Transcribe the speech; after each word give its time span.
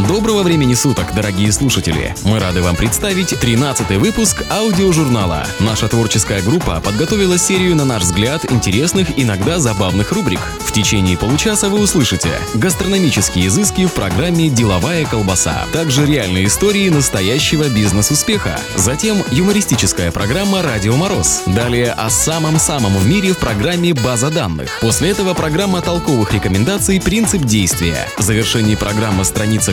Доброго 0.00 0.42
времени 0.42 0.74
суток, 0.74 1.14
дорогие 1.14 1.52
слушатели! 1.52 2.16
Мы 2.24 2.40
рады 2.40 2.62
вам 2.62 2.74
представить 2.74 3.32
13-й 3.32 3.96
выпуск 3.96 4.42
аудиожурнала. 4.50 5.46
Наша 5.60 5.86
творческая 5.86 6.42
группа 6.42 6.80
подготовила 6.80 7.38
серию, 7.38 7.76
на 7.76 7.84
наш 7.84 8.02
взгляд, 8.02 8.50
интересных, 8.50 9.16
иногда 9.16 9.60
забавных 9.60 10.10
рубрик. 10.10 10.40
В 10.66 10.72
течение 10.72 11.16
получаса 11.16 11.68
вы 11.68 11.78
услышите 11.78 12.30
гастрономические 12.54 13.46
изыски 13.46 13.86
в 13.86 13.92
программе 13.92 14.48
«Деловая 14.50 15.04
колбаса», 15.04 15.64
также 15.72 16.04
реальные 16.04 16.46
истории 16.46 16.88
настоящего 16.88 17.68
бизнес-успеха, 17.68 18.58
затем 18.74 19.22
юмористическая 19.30 20.10
программа 20.10 20.62
«Радио 20.62 20.96
Мороз», 20.96 21.42
далее 21.46 21.92
о 21.92 22.10
самом-самом 22.10 22.96
в 22.96 23.06
мире 23.06 23.32
в 23.32 23.38
программе 23.38 23.94
«База 23.94 24.30
данных». 24.30 24.80
После 24.80 25.10
этого 25.10 25.34
программа 25.34 25.80
толковых 25.82 26.32
рекомендаций 26.32 27.00
«Принцип 27.00 27.44
действия». 27.44 28.08
В 28.18 28.22
завершении 28.22 28.74
программы 28.74 29.24
«Страница 29.24 29.72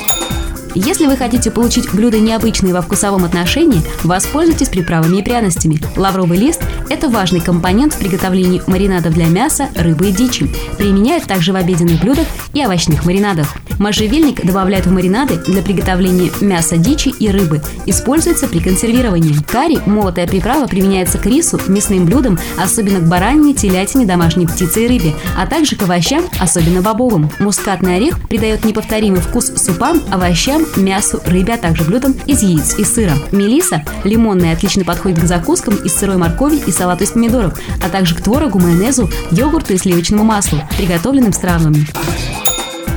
Если 0.73 1.05
вы 1.05 1.17
хотите 1.17 1.51
получить 1.51 1.91
блюда 1.93 2.19
необычные 2.19 2.73
во 2.73 2.81
вкусовом 2.81 3.25
отношении, 3.25 3.81
воспользуйтесь 4.03 4.69
приправами 4.69 5.17
и 5.17 5.23
пряностями. 5.23 5.79
Лавровый 5.97 6.37
лист– 6.37 6.61
это 6.89 7.09
важный 7.09 7.41
компонент 7.41 7.93
в 7.93 7.99
приготовлении 7.99 8.61
маринадов 8.67 9.13
для 9.13 9.25
мяса, 9.25 9.67
рыбы 9.75 10.09
и 10.09 10.11
дичи. 10.11 10.49
Применяют 10.77 11.25
также 11.25 11.51
в 11.51 11.57
обеденных 11.57 12.01
блюдах 12.01 12.27
и 12.53 12.65
овощных 12.65 13.05
маринадах. 13.05 13.47
Можжевельник 13.81 14.45
добавляют 14.45 14.85
в 14.85 14.91
маринады 14.91 15.37
для 15.37 15.63
приготовления 15.63 16.31
мяса, 16.39 16.77
дичи 16.77 17.09
и 17.09 17.31
рыбы. 17.31 17.63
Используется 17.87 18.47
при 18.47 18.59
консервировании. 18.59 19.35
Карри– 19.51 19.79
молотая 19.87 20.27
приправа, 20.27 20.67
применяется 20.67 21.17
к 21.17 21.25
рису, 21.25 21.59
мясным 21.67 22.05
блюдам, 22.05 22.37
особенно 22.63 22.99
к 22.99 23.07
баранине, 23.07 23.55
телятине, 23.55 24.05
домашней 24.05 24.45
птице 24.45 24.85
и 24.85 24.87
рыбе, 24.87 25.15
а 25.35 25.47
также 25.47 25.75
к 25.75 25.81
овощам, 25.81 26.25
особенно 26.39 26.83
бобовым. 26.83 27.31
Мускатный 27.39 27.95
орех 27.95 28.19
придает 28.29 28.65
неповторимый 28.65 29.19
вкус 29.19 29.51
супам, 29.55 29.99
овощам, 30.11 30.63
мясу, 30.75 31.19
рыбе, 31.25 31.55
а 31.55 31.57
также 31.57 31.83
блюдам 31.83 32.15
из 32.27 32.43
яиц 32.43 32.77
и 32.77 32.83
сыра. 32.83 33.13
Мелиса 33.31 33.83
лимонная 34.03 34.53
отлично 34.53 34.83
подходит 34.83 35.21
к 35.21 35.25
закускам 35.25 35.73
из 35.73 35.95
сырой 35.95 36.17
моркови 36.17 36.61
и 36.67 36.71
салату 36.71 37.05
из 37.05 37.09
помидоров, 37.09 37.59
а 37.83 37.89
также 37.89 38.13
к 38.13 38.21
творогу, 38.21 38.59
майонезу, 38.59 39.09
йогурту 39.31 39.73
и 39.73 39.77
сливочному 39.77 40.23
маслу, 40.23 40.59
приготовленным 40.77 41.33
с 41.33 41.39
травами. 41.39 41.87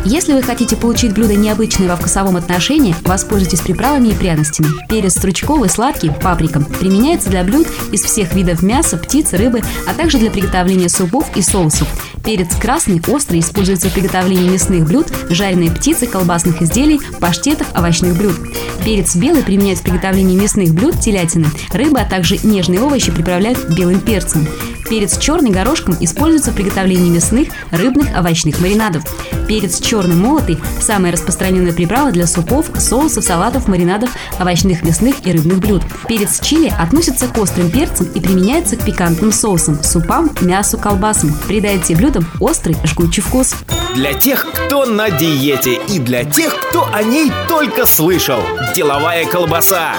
Если 0.04 0.34
вы 0.34 0.42
хотите 0.42 0.76
получить 0.76 1.14
блюдо 1.14 1.34
необычное 1.34 1.88
во 1.88 1.96
вкусовом 1.96 2.36
отношении, 2.36 2.94
воспользуйтесь 3.04 3.60
приправами 3.60 4.08
и 4.08 4.14
пряностями. 4.14 4.68
Перец 4.86 5.14
стручковый, 5.14 5.70
сладкий, 5.70 6.10
паприка. 6.10 6.60
Применяется 6.60 7.30
для 7.30 7.42
блюд 7.42 7.66
из 7.90 8.02
всех 8.02 8.34
видов 8.34 8.62
мяса, 8.62 8.98
птицы, 8.98 9.38
рыбы, 9.38 9.62
а 9.86 9.94
также 9.94 10.18
для 10.18 10.30
приготовления 10.30 10.90
супов 10.90 11.34
и 11.34 11.40
соусов. 11.40 11.88
Перец 12.22 12.54
красный, 12.56 13.02
острый, 13.08 13.40
используется 13.40 13.88
в 13.88 13.94
приготовлении 13.94 14.50
мясных 14.50 14.86
блюд, 14.86 15.10
жареной 15.30 15.70
птицы, 15.70 16.06
колбасных 16.06 16.60
изделий, 16.60 17.00
паштетов, 17.18 17.66
овощных 17.74 18.14
блюд. 18.16 18.36
Перец 18.84 19.16
белый 19.16 19.42
применяется 19.42 19.84
в 19.84 19.86
приготовлении 19.86 20.38
мясных 20.38 20.74
блюд, 20.74 21.00
телятины, 21.00 21.46
рыбы, 21.72 22.00
а 22.00 22.04
также 22.04 22.38
нежные 22.42 22.80
овощи 22.80 23.10
приправляют 23.10 23.70
белым 23.70 24.00
перцем. 24.00 24.46
Перец 24.88 25.18
черный 25.18 25.50
горошком 25.50 25.96
используется 26.00 26.50
в 26.50 26.54
приготовлении 26.54 27.10
мясных, 27.10 27.48
рыбных, 27.70 28.16
овощных 28.16 28.60
маринадов. 28.60 29.02
Перец 29.48 29.80
черный 29.80 30.14
молотый– 30.14 30.58
самая 30.80 31.12
распространенная 31.12 31.72
приправа 31.72 32.10
для 32.12 32.26
супов, 32.26 32.66
соусов, 32.78 33.24
салатов, 33.24 33.68
маринадов, 33.68 34.10
овощных, 34.38 34.82
мясных 34.82 35.26
и 35.26 35.32
рыбных 35.32 35.58
блюд. 35.58 35.82
Перец 36.08 36.40
чили 36.40 36.68
относится 36.68 37.28
к 37.28 37.38
острым 37.38 37.70
перцам 37.70 38.06
и 38.14 38.20
применяется 38.20 38.76
к 38.76 38.84
пикантным 38.84 39.32
соусам, 39.32 39.82
супам, 39.82 40.30
мясу, 40.40 40.78
колбасам. 40.78 41.34
Придает 41.46 41.84
этим 41.84 41.98
блюдам 41.98 42.26
острый, 42.40 42.76
жгучий 42.84 43.22
вкус. 43.22 43.54
Для 43.94 44.12
тех, 44.14 44.46
кто 44.52 44.86
на 44.86 45.10
диете 45.10 45.80
и 45.88 45.98
для 45.98 46.24
тех, 46.24 46.54
кто 46.68 46.88
о 46.92 47.02
ней 47.02 47.32
только 47.48 47.86
слышал. 47.86 48.40
Деловая 48.74 49.26
колбаса. 49.26 49.94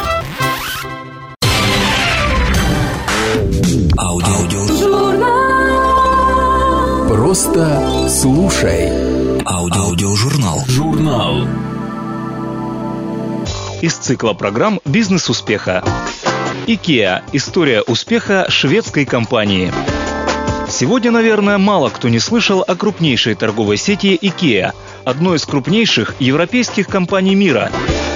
Просто 7.36 8.08
слушай. 8.08 8.88
Аудиожурнал. 9.46 10.64
Журнал. 10.70 11.46
Из 13.82 13.94
цикла 13.94 14.32
программ 14.32 14.80
«Бизнес 14.86 15.30
успеха». 15.30 15.84
IKEA. 16.66 17.24
История 17.34 17.82
успеха 17.82 18.46
шведской 18.48 19.04
компании. 19.04 19.74
Сегодня, 20.70 21.12
наверное, 21.12 21.58
мало 21.58 21.90
кто 21.90 22.08
не 22.08 22.20
слышал 22.20 22.64
о 22.66 22.74
крупнейшей 22.74 23.36
торговой 23.36 23.76
сети 23.76 24.16
IKEA, 24.16 24.72
одной 25.04 25.36
из 25.36 25.46
крупнейших 25.46 26.16
европейских 26.20 26.88
компаний 26.88 27.36
мира. 27.36 27.70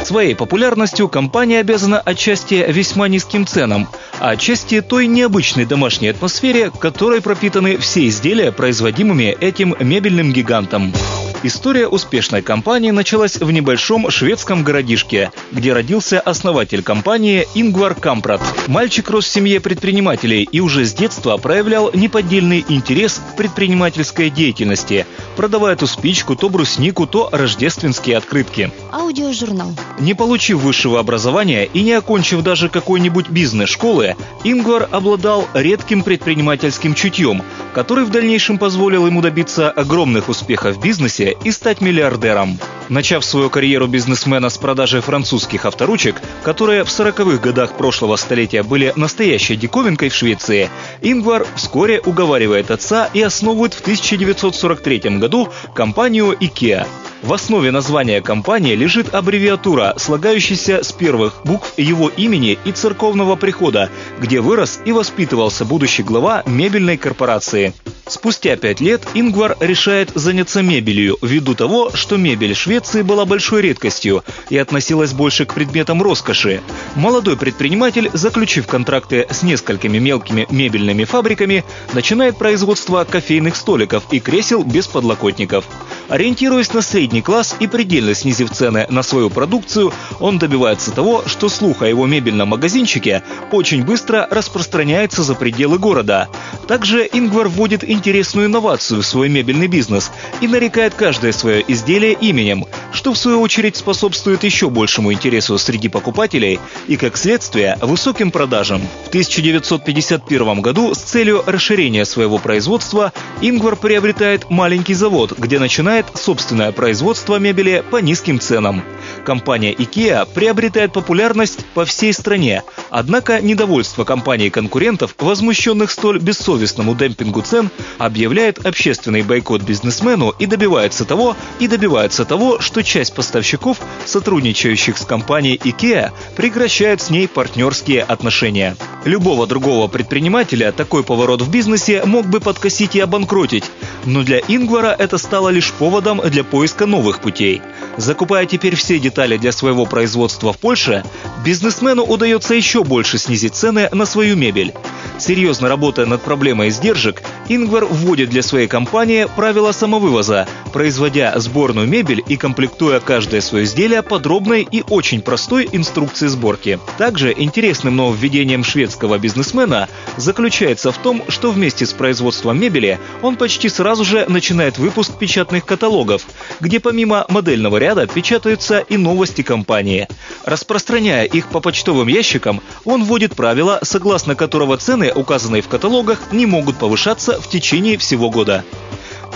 Своей 0.09 0.33
популярностью 0.33 1.07
компания 1.07 1.59
обязана 1.59 1.99
отчасти 1.99 2.65
весьма 2.67 3.07
низким 3.07 3.45
ценам, 3.45 3.87
а 4.19 4.31
отчасти 4.31 4.81
той 4.81 5.05
необычной 5.05 5.65
домашней 5.65 6.07
атмосфере, 6.07 6.71
которой 6.71 7.21
пропитаны 7.21 7.77
все 7.77 8.07
изделия, 8.07 8.51
производимыми 8.51 9.37
этим 9.39 9.75
мебельным 9.79 10.33
гигантом. 10.33 10.91
История 11.41 11.87
успешной 11.87 12.41
компании 12.41 12.91
началась 12.91 13.37
в 13.37 13.49
небольшом 13.49 14.11
шведском 14.11 14.61
городишке, 14.61 15.31
где 15.53 15.71
родился 15.71 16.19
основатель 16.19 16.83
компании 16.83 17.47
Ингвар 17.55 17.95
Кампрат. 17.95 18.41
Мальчик 18.67 19.09
рос 19.09 19.23
в 19.23 19.29
семье 19.29 19.61
предпринимателей 19.61 20.43
и 20.51 20.59
уже 20.59 20.83
с 20.83 20.93
детства 20.93 21.37
проявлял 21.37 21.91
неподдельный 21.93 22.65
интерес 22.67 23.21
к 23.31 23.37
предпринимательской 23.37 24.29
деятельности, 24.29 25.05
продавая 25.37 25.77
то 25.77 25.87
спичку, 25.87 26.35
то 26.35 26.49
бруснику, 26.49 27.07
то 27.07 27.29
рождественские 27.31 28.17
открытки. 28.17 28.73
Аудиожурнал. 28.91 29.71
Не 29.97 30.15
получив 30.15 30.57
высшего 30.57 30.99
образования 30.99 31.63
и 31.63 31.83
не 31.83 31.93
окончив 31.93 32.43
даже 32.43 32.67
какой-нибудь 32.67 33.29
бизнес-школы, 33.29 34.17
Ингвар 34.43 34.89
обладал 34.91 35.47
редким 35.53 36.03
предпринимательским 36.03 36.95
чутьем, 36.95 37.43
который 37.73 38.03
в 38.03 38.11
дальнейшем 38.11 38.57
позволил 38.57 39.07
ему 39.07 39.21
добиться 39.21 39.71
огромных 39.71 40.27
успехов 40.27 40.75
в 40.75 40.81
бизнесе 40.81 41.28
и 41.31 41.51
стать 41.51 41.81
миллиардером. 41.81 42.59
Начав 42.89 43.23
свою 43.23 43.49
карьеру 43.49 43.87
бизнесмена 43.87 44.49
с 44.49 44.57
продажи 44.57 45.01
французских 45.01 45.65
авторучек, 45.65 46.21
которые 46.43 46.83
в 46.83 46.87
40-х 46.87 47.37
годах 47.37 47.77
прошлого 47.77 48.15
столетия 48.15 48.63
были 48.63 48.93
настоящей 48.95 49.55
диковинкой 49.55 50.09
в 50.09 50.15
Швеции, 50.15 50.69
Ингвар 51.01 51.45
вскоре 51.55 51.99
уговаривает 51.99 52.71
отца 52.71 53.09
и 53.13 53.21
основывает 53.21 53.73
в 53.73 53.81
1943 53.81 55.17
году 55.19 55.49
компанию 55.73 56.31
IKEA. 56.31 56.87
В 57.21 57.33
основе 57.33 57.71
названия 57.71 58.21
компании 58.21 58.75
лежит 58.75 59.13
аббревиатура, 59.13 59.93
слагающаяся 59.97 60.83
с 60.83 60.93
первых 60.93 61.41
букв 61.43 61.73
его 61.77 62.07
имени 62.07 62.57
и 62.63 62.71
церковного 62.71 63.35
прихода, 63.35 63.89
где 64.21 64.39
вырос 64.39 64.79
и 64.85 64.93
воспитывался 64.93 65.65
будущий 65.65 66.03
глава 66.03 66.43
мебельной 66.45 66.97
корпорации. 66.97 67.73
Спустя 68.07 68.55
пять 68.55 68.79
лет 68.79 69.05
Ингвар 69.13 69.55
решает 69.59 70.11
заняться 70.15 70.63
мебелью, 70.63 71.17
ввиду 71.21 71.53
того, 71.53 71.91
что 71.93 72.17
мебель 72.17 72.55
Швеции 72.55 73.03
была 73.03 73.25
большой 73.25 73.61
редкостью 73.61 74.23
и 74.49 74.57
относилась 74.57 75.13
больше 75.13 75.45
к 75.45 75.53
предметам 75.53 76.01
роскоши. 76.01 76.61
Молодой 76.95 77.37
предприниматель, 77.37 78.09
заключив 78.13 78.65
контракты 78.65 79.27
с 79.29 79.43
несколькими 79.43 79.99
мелкими 79.99 80.47
мебельными 80.49 81.03
фабриками, 81.03 81.63
начинает 81.93 82.37
производство 82.37 83.03
кофейных 83.03 83.55
столиков 83.55 84.05
и 84.11 84.19
кресел 84.19 84.63
без 84.63 84.87
подлокотников. 84.87 85.65
Ориентируясь 86.07 86.73
на 86.73 86.81
средний 86.81 87.08
класс 87.17 87.55
и 87.59 87.67
предельно 87.67 88.13
снизив 88.13 88.51
цены 88.51 88.85
на 88.89 89.03
свою 89.03 89.29
продукцию, 89.29 89.91
он 90.19 90.37
добивается 90.37 90.91
того, 90.91 91.23
что 91.25 91.49
слух 91.49 91.81
о 91.81 91.87
его 91.87 92.05
мебельном 92.05 92.49
магазинчике 92.49 93.23
очень 93.51 93.83
быстро 93.83 94.27
распространяется 94.29 95.23
за 95.23 95.35
пределы 95.35 95.79
города. 95.79 96.29
Также 96.67 97.09
Ингвар 97.11 97.47
вводит 97.47 97.83
интересную 97.83 98.47
инновацию 98.47 99.01
в 99.01 99.05
свой 99.05 99.27
мебельный 99.27 99.67
бизнес 99.67 100.11
и 100.39 100.47
нарекает 100.47 100.93
каждое 100.93 101.31
свое 101.31 101.63
изделие 101.67 102.13
именем, 102.13 102.65
что 102.93 103.13
в 103.13 103.17
свою 103.17 103.41
очередь 103.41 103.75
способствует 103.75 104.43
еще 104.43 104.69
большему 104.69 105.11
интересу 105.11 105.57
среди 105.57 105.89
покупателей 105.89 106.59
и, 106.87 106.95
как 106.95 107.17
следствие, 107.17 107.77
высоким 107.81 108.31
продажам. 108.31 108.81
В 109.05 109.07
1951 109.09 110.61
году 110.61 110.93
с 110.93 110.99
целью 110.99 111.43
расширения 111.45 112.05
своего 112.05 112.37
производства 112.37 113.11
Ингвар 113.41 113.75
приобретает 113.75 114.49
маленький 114.49 114.93
завод, 114.93 115.33
где 115.37 115.59
начинает 115.59 116.05
собственное 116.13 116.71
производство 116.71 116.98
мебели 117.37 117.83
по 117.89 117.97
низким 117.97 118.39
ценам. 118.39 118.83
Компания 119.29 119.73
IKEA 119.73 120.27
приобретает 120.33 120.91
популярность 120.91 121.63
по 121.75 121.85
всей 121.85 122.13
стране, 122.13 122.63
однако 122.89 123.39
недовольство 123.39 124.03
компаний-конкурентов, 124.03 125.13
возмущенных 125.19 125.91
столь 125.91 126.17
бессовестному 126.17 126.95
демпингу 126.95 127.43
цен, 127.43 127.69
объявляет 127.99 128.65
общественный 128.65 129.21
бойкот 129.21 129.61
бизнесмену 129.61 130.33
и 130.39 130.47
добивается 130.47 131.05
того, 131.05 131.37
и 131.59 131.67
добивается 131.67 132.25
того, 132.25 132.59
что 132.59 132.81
часть 132.81 133.13
поставщиков, 133.13 133.77
сотрудничающих 134.03 134.97
с 134.97 135.05
компанией 135.05 135.57
IKEA, 135.57 136.09
прекращают 136.35 136.99
с 136.99 137.11
ней 137.11 137.27
партнерские 137.27 138.01
отношения. 138.01 138.77
Любого 139.05 139.45
другого 139.45 139.87
предпринимателя 139.87 140.71
такой 140.71 141.03
поворот 141.03 141.43
в 141.43 141.51
бизнесе 141.51 142.01
мог 142.03 142.25
бы 142.25 142.39
подкосить 142.39 142.95
и 142.95 142.99
обанкротить, 142.99 143.65
но 144.05 144.23
для 144.23 144.39
Ингвара 144.39 144.95
это 144.97 145.19
стало 145.19 145.49
лишь 145.49 145.71
поводом 145.71 146.19
для 146.19 146.43
поиска 146.43 146.87
новых 146.87 147.21
путей. 147.21 147.61
Закупая 147.97 148.47
теперь 148.47 148.75
все 148.75 148.97
детали 148.97 149.18
для 149.27 149.51
своего 149.51 149.85
производства 149.85 150.53
в 150.53 150.57
Польше, 150.57 151.03
бизнесмену 151.43 152.03
удается 152.03 152.53
еще 152.53 152.83
больше 152.83 153.17
снизить 153.17 153.55
цены 153.55 153.89
на 153.91 154.05
свою 154.05 154.35
мебель. 154.35 154.73
Серьезно 155.17 155.67
работая 155.67 156.05
над 156.05 156.21
проблемой 156.21 156.69
издержек, 156.69 157.21
Ингвар 157.49 157.85
вводит 157.85 158.29
для 158.29 158.41
своей 158.41 158.67
компании 158.67 159.27
правила 159.35 159.71
самовывоза, 159.71 160.47
производя 160.71 161.33
сборную 161.37 161.87
мебель 161.87 162.23
и 162.25 162.37
комплектуя 162.37 162.99
каждое 162.99 163.41
свое 163.41 163.65
изделие 163.65 164.03
подробной 164.03 164.65
и 164.69 164.83
очень 164.87 165.21
простой 165.21 165.67
инструкцией 165.71 166.29
сборки. 166.29 166.79
Также 166.97 167.33
интересным 167.35 167.97
нововведением 167.97 168.63
шведского 168.63 169.17
бизнесмена 169.17 169.89
заключается 170.15 170.91
в 170.91 170.97
том, 170.99 171.23
что 171.27 171.51
вместе 171.51 171.85
с 171.85 171.91
производством 171.91 172.59
мебели 172.59 172.99
он 173.21 173.35
почти 173.35 173.67
сразу 173.67 174.05
же 174.05 174.25
начинает 174.29 174.77
выпуск 174.77 175.17
печатных 175.17 175.65
каталогов, 175.65 176.25
где 176.59 176.79
помимо 176.79 177.25
модельного 177.27 177.77
ряда 177.77 178.07
печатаются 178.07 178.79
и 178.79 178.95
новости 179.03 179.41
компании. 179.41 180.07
Распространяя 180.45 181.25
их 181.25 181.49
по 181.49 181.59
почтовым 181.59 182.07
ящикам, 182.07 182.61
он 182.85 183.03
вводит 183.03 183.35
правила, 183.35 183.79
согласно 183.83 184.35
которого 184.35 184.77
цены, 184.77 185.11
указанные 185.13 185.61
в 185.61 185.67
каталогах, 185.67 186.31
не 186.31 186.45
могут 186.45 186.77
повышаться 186.77 187.39
в 187.39 187.49
течение 187.49 187.97
всего 187.97 188.29
года. 188.29 188.63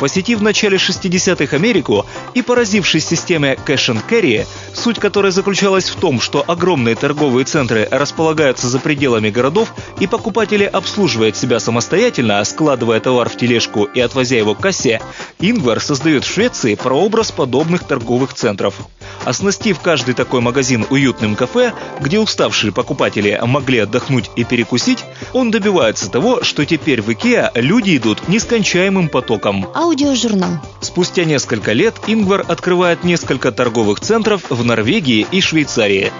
Посетив 0.03 0.39
в 0.39 0.43
начале 0.43 0.75
60-х 0.75 1.55
Америку 1.55 2.05
и 2.33 2.41
поразившись 2.41 3.07
системе 3.07 3.57
Cash 3.65 3.93
and 3.93 4.01
Carry, 4.05 4.45
суть 4.73 4.99
которой 4.99 5.31
заключалась 5.31 5.87
в 5.89 5.95
том, 5.95 6.19
что 6.19 6.43
огромные 6.45 6.95
торговые 6.95 7.45
центры 7.45 7.87
располагаются 7.89 8.67
за 8.67 8.79
пределами 8.79 9.29
городов 9.29 9.73
и 10.01 10.07
покупатели 10.07 10.65
обслуживают 10.65 11.37
себя 11.37 11.61
самостоятельно, 11.61 12.43
складывая 12.43 12.99
товар 12.99 13.29
в 13.29 13.37
тележку 13.37 13.85
и 13.85 14.01
отвозя 14.01 14.35
его 14.35 14.55
к 14.55 14.59
кассе, 14.59 15.01
Ингвар 15.39 15.79
создает 15.79 16.25
в 16.25 16.33
Швеции 16.33 16.75
прообраз 16.75 17.31
подобных 17.31 17.85
торговых 17.85 18.33
центров. 18.33 18.75
Оснастив 19.23 19.79
каждый 19.79 20.15
такой 20.15 20.41
магазин 20.41 20.85
уютным 20.89 21.35
кафе, 21.35 21.71
где 22.01 22.19
уставшие 22.19 22.73
покупатели 22.73 23.39
могли 23.45 23.79
отдохнуть 23.79 24.29
и 24.35 24.43
перекусить, 24.43 25.05
он 25.31 25.49
добивается 25.49 26.11
того, 26.11 26.43
что 26.43 26.65
теперь 26.65 27.01
в 27.01 27.09
Икеа 27.09 27.51
люди 27.55 27.95
идут 27.95 28.27
нескончаемым 28.27 29.07
потоком. 29.07 29.65
Аудиожурнал. 29.93 30.53
Спустя 30.81 31.23
несколько 31.23 31.71
лет 31.71 31.93
Ингвар 32.07 32.43
открывает 32.47 33.03
несколько 33.03 33.51
торговых 33.51 33.99
центров 33.99 34.49
в 34.49 34.65
Норвегии 34.65 35.27
и 35.31 35.39
Швейцарии. 35.39 36.11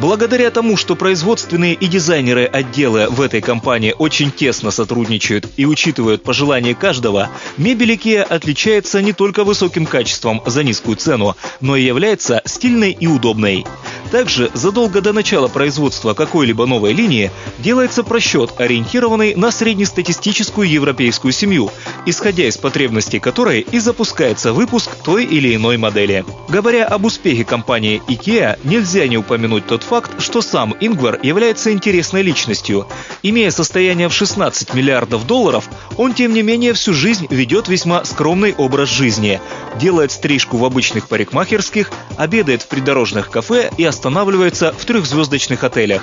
Благодаря 0.00 0.50
тому, 0.50 0.76
что 0.76 0.96
производственные 0.96 1.74
и 1.74 1.86
дизайнеры 1.86 2.46
отдела 2.46 3.08
в 3.10 3.20
этой 3.20 3.42
компании 3.42 3.94
очень 3.98 4.30
тесно 4.30 4.70
сотрудничают 4.70 5.48
и 5.56 5.66
учитывают 5.66 6.22
пожелания 6.22 6.74
каждого, 6.74 7.28
мебель 7.58 7.92
IKEA 7.92 8.22
отличается 8.22 9.02
не 9.02 9.12
только 9.12 9.44
высоким 9.44 9.84
качеством 9.84 10.42
за 10.46 10.64
низкую 10.64 10.96
цену, 10.96 11.36
но 11.60 11.76
и 11.76 11.84
является 11.84 12.40
стильной 12.46 12.92
и 12.92 13.06
удобной. 13.06 13.66
Также 14.10 14.50
задолго 14.54 15.00
до 15.00 15.12
начала 15.12 15.48
производства 15.48 16.14
какой-либо 16.14 16.66
новой 16.66 16.92
линии 16.92 17.30
делается 17.58 18.02
просчет, 18.02 18.52
ориентированный 18.58 19.34
на 19.34 19.50
среднестатистическую 19.50 20.68
европейскую 20.70 21.32
семью, 21.32 21.70
исходя 22.06 22.44
из 22.44 22.56
потребностей 22.56 23.20
которой 23.20 23.60
и 23.60 23.78
запускается 23.78 24.52
выпуск 24.52 24.90
той 25.04 25.24
или 25.24 25.54
иной 25.54 25.76
модели. 25.76 26.24
Говоря 26.48 26.86
об 26.86 27.04
успехе 27.04 27.44
компании 27.44 28.02
IKEA, 28.06 28.58
нельзя 28.64 29.06
не 29.06 29.16
упомянуть 29.16 29.66
тот 29.66 29.81
факт, 29.82 30.20
что 30.20 30.40
сам 30.42 30.74
Ингвар 30.80 31.18
является 31.22 31.72
интересной 31.72 32.22
личностью. 32.22 32.86
Имея 33.22 33.50
состояние 33.50 34.08
в 34.08 34.12
16 34.12 34.74
миллиардов 34.74 35.26
долларов, 35.26 35.68
он 35.96 36.14
тем 36.14 36.32
не 36.32 36.42
менее 36.42 36.72
всю 36.72 36.92
жизнь 36.92 37.26
ведет 37.30 37.68
весьма 37.68 38.04
скромный 38.04 38.54
образ 38.56 38.88
жизни. 38.88 39.40
Делает 39.80 40.12
стрижку 40.12 40.56
в 40.56 40.64
обычных 40.64 41.08
парикмахерских, 41.08 41.90
обедает 42.16 42.62
в 42.62 42.68
придорожных 42.68 43.30
кафе 43.30 43.70
и 43.76 43.84
останавливается 43.84 44.74
в 44.76 44.84
трехзвездочных 44.84 45.64
отелях. 45.64 46.02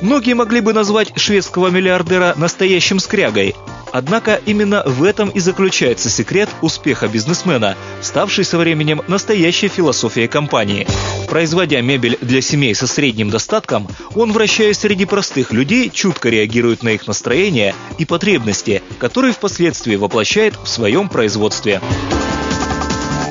Многие 0.00 0.34
могли 0.34 0.60
бы 0.60 0.72
назвать 0.72 1.18
шведского 1.18 1.68
миллиардера 1.68 2.34
настоящим 2.36 2.98
скрягой. 2.98 3.54
Однако 3.92 4.40
именно 4.44 4.82
в 4.84 5.02
этом 5.02 5.30
и 5.30 5.40
заключается 5.40 6.10
секрет 6.10 6.50
успеха 6.60 7.08
бизнесмена, 7.08 7.76
ставший 8.02 8.44
со 8.44 8.58
временем 8.58 9.00
настоящей 9.08 9.68
философией 9.68 10.28
компании. 10.28 10.86
Производя 11.28 11.80
мебель 11.80 12.18
для 12.20 12.40
семей 12.40 12.74
со 12.74 12.86
средним 12.86 13.30
достатком, 13.30 13.88
он, 14.14 14.32
вращаясь 14.32 14.78
среди 14.78 15.04
простых 15.04 15.52
людей, 15.52 15.90
чутко 15.90 16.28
реагирует 16.28 16.82
на 16.82 16.90
их 16.90 17.06
настроение 17.06 17.74
и 17.98 18.04
потребности, 18.04 18.82
которые 18.98 19.32
впоследствии 19.32 19.96
воплощает 19.96 20.54
в 20.62 20.68
своем 20.68 21.08
производстве. 21.08 21.80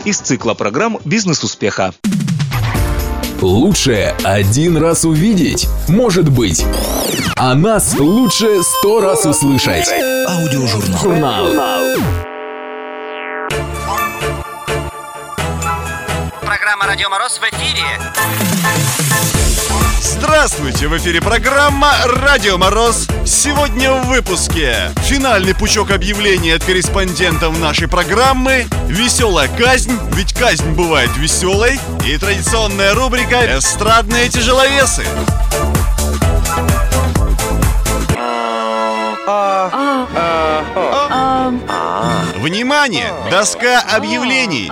Из 0.04 0.20
цикла 0.20 0.54
программ 0.54 1.00
«Бизнес 1.06 1.44
успеха». 1.44 1.94
Лучше 3.42 4.16
один 4.24 4.78
раз 4.78 5.04
увидеть, 5.04 5.68
может 5.88 6.30
быть. 6.30 6.64
А 7.36 7.54
нас 7.54 7.96
лучше 8.00 8.64
сто 8.64 9.02
раз 9.02 9.26
услышать. 9.26 9.88
Аудиожурнал. 10.28 11.00
Журнал. 11.02 11.48
«Радио 16.96 17.10
Мороз» 17.10 17.40
в 17.40 17.44
эфире. 17.44 17.84
Здравствуйте! 20.00 20.88
В 20.88 20.96
эфире 20.96 21.20
программа 21.20 21.92
«Радио 22.06 22.58
Мороз». 22.58 23.10
Сегодня 23.26 23.92
в 23.92 24.08
выпуске 24.08 24.92
финальный 25.04 25.54
пучок 25.54 25.92
объявлений 25.92 26.52
от 26.52 26.64
корреспондентов 26.64 27.60
нашей 27.60 27.90
программы, 27.90 28.66
веселая 28.88 29.50
казнь, 29.58 30.00
ведь 30.14 30.32
казнь 30.32 30.72
бывает 30.72 31.10
веселой, 31.18 31.82
и 32.06 32.18
традиционная 32.18 32.94
рубрика 32.94 33.58
«Эстрадные 33.58 34.30
тяжеловесы». 34.30 35.04
Внимание! 42.38 43.14
Доска 43.30 43.82
объявлений! 43.82 44.72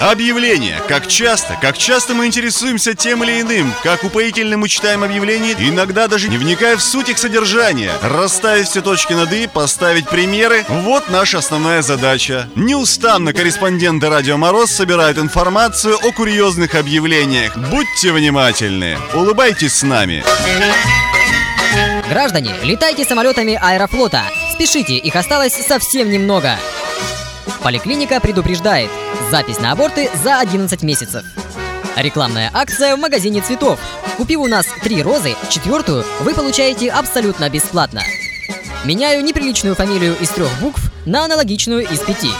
Объявление. 0.00 0.82
Как 0.86 1.06
часто, 1.06 1.56
как 1.60 1.78
часто 1.78 2.14
мы 2.14 2.26
интересуемся 2.26 2.94
тем 2.94 3.24
или 3.24 3.40
иным, 3.40 3.72
как 3.82 4.04
упоительно 4.04 4.58
мы 4.58 4.68
читаем 4.68 5.02
объявления, 5.02 5.54
иногда 5.58 6.08
даже 6.08 6.28
не 6.28 6.36
вникая 6.36 6.76
в 6.76 6.82
суть 6.82 7.08
их 7.08 7.18
содержания. 7.18 7.90
Расставить 8.02 8.68
все 8.68 8.82
точки 8.82 9.14
над 9.14 9.32
«и», 9.32 9.46
поставить 9.46 10.08
примеры– 10.08 10.64
вот 10.68 11.08
наша 11.08 11.38
основная 11.38 11.82
задача. 11.82 12.48
Неустанно 12.54 13.32
корреспонденты 13.32 14.08
«Радио 14.08 14.36
Мороз» 14.36 14.70
собирают 14.70 15.18
информацию 15.18 15.96
о 15.96 16.12
курьезных 16.12 16.74
объявлениях. 16.74 17.56
Будьте 17.56 18.12
внимательны. 18.12 18.98
Улыбайтесь 19.14 19.74
с 19.74 19.82
нами. 19.82 20.22
Граждане, 22.08 22.54
летайте 22.62 23.04
самолетами 23.04 23.58
Аэрофлота. 23.60 24.22
Спешите, 24.52 24.96
их 24.96 25.16
осталось 25.16 25.54
совсем 25.54 26.10
немного. 26.10 26.58
Поликлиника 27.62 28.20
предупреждает. 28.20 28.90
Запись 29.30 29.58
на 29.58 29.72
аборты 29.72 30.10
за 30.22 30.38
11 30.38 30.82
месяцев. 30.82 31.24
Рекламная 31.96 32.50
акция 32.52 32.96
в 32.96 33.00
магазине 33.00 33.40
цветов. 33.40 33.78
Купив 34.16 34.40
у 34.40 34.46
нас 34.46 34.66
три 34.82 35.02
розы, 35.02 35.34
четвертую 35.48 36.04
вы 36.20 36.34
получаете 36.34 36.90
абсолютно 36.90 37.48
бесплатно. 37.48 38.02
Меняю 38.84 39.24
неприличную 39.24 39.74
фамилию 39.74 40.16
из 40.20 40.28
трех 40.28 40.50
букв 40.60 40.80
на 41.06 41.24
аналогичную 41.24 41.82
из 41.88 42.00
пяти. 42.00 42.30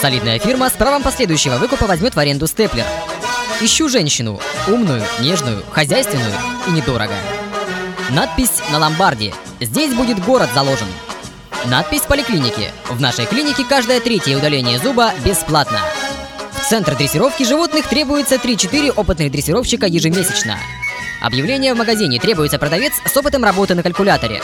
Солидная 0.00 0.38
фирма 0.38 0.68
с 0.68 0.72
правом 0.72 1.02
последующего 1.02 1.56
выкупа 1.56 1.86
возьмет 1.86 2.14
в 2.14 2.18
аренду 2.18 2.46
степлер. 2.46 2.84
Ищу 3.60 3.88
женщину. 3.88 4.40
Умную, 4.68 5.02
нежную, 5.20 5.62
хозяйственную 5.70 6.32
и 6.66 6.70
недорого. 6.70 7.14
Надпись 8.10 8.62
на 8.72 8.78
ломбарде. 8.78 9.34
Здесь 9.60 9.94
будет 9.94 10.24
город 10.24 10.48
заложен. 10.54 10.88
Надпись 11.66 12.02
поликлиники. 12.02 12.72
В 12.88 13.00
нашей 13.00 13.26
клинике 13.26 13.64
каждое 13.64 14.00
третье 14.00 14.36
удаление 14.36 14.78
зуба 14.78 15.12
бесплатно. 15.24 15.80
В 16.52 16.68
центр 16.68 16.96
дрессировки 16.96 17.42
животных 17.42 17.86
требуется 17.86 18.36
3-4 18.36 18.92
опытных 18.92 19.30
дрессировщика 19.30 19.86
ежемесячно. 19.86 20.56
Объявление 21.20 21.74
в 21.74 21.76
магазине 21.76 22.18
требуется 22.18 22.58
продавец 22.58 22.94
с 23.04 23.14
опытом 23.16 23.44
работы 23.44 23.74
на 23.74 23.82
калькуляторе. 23.82 24.40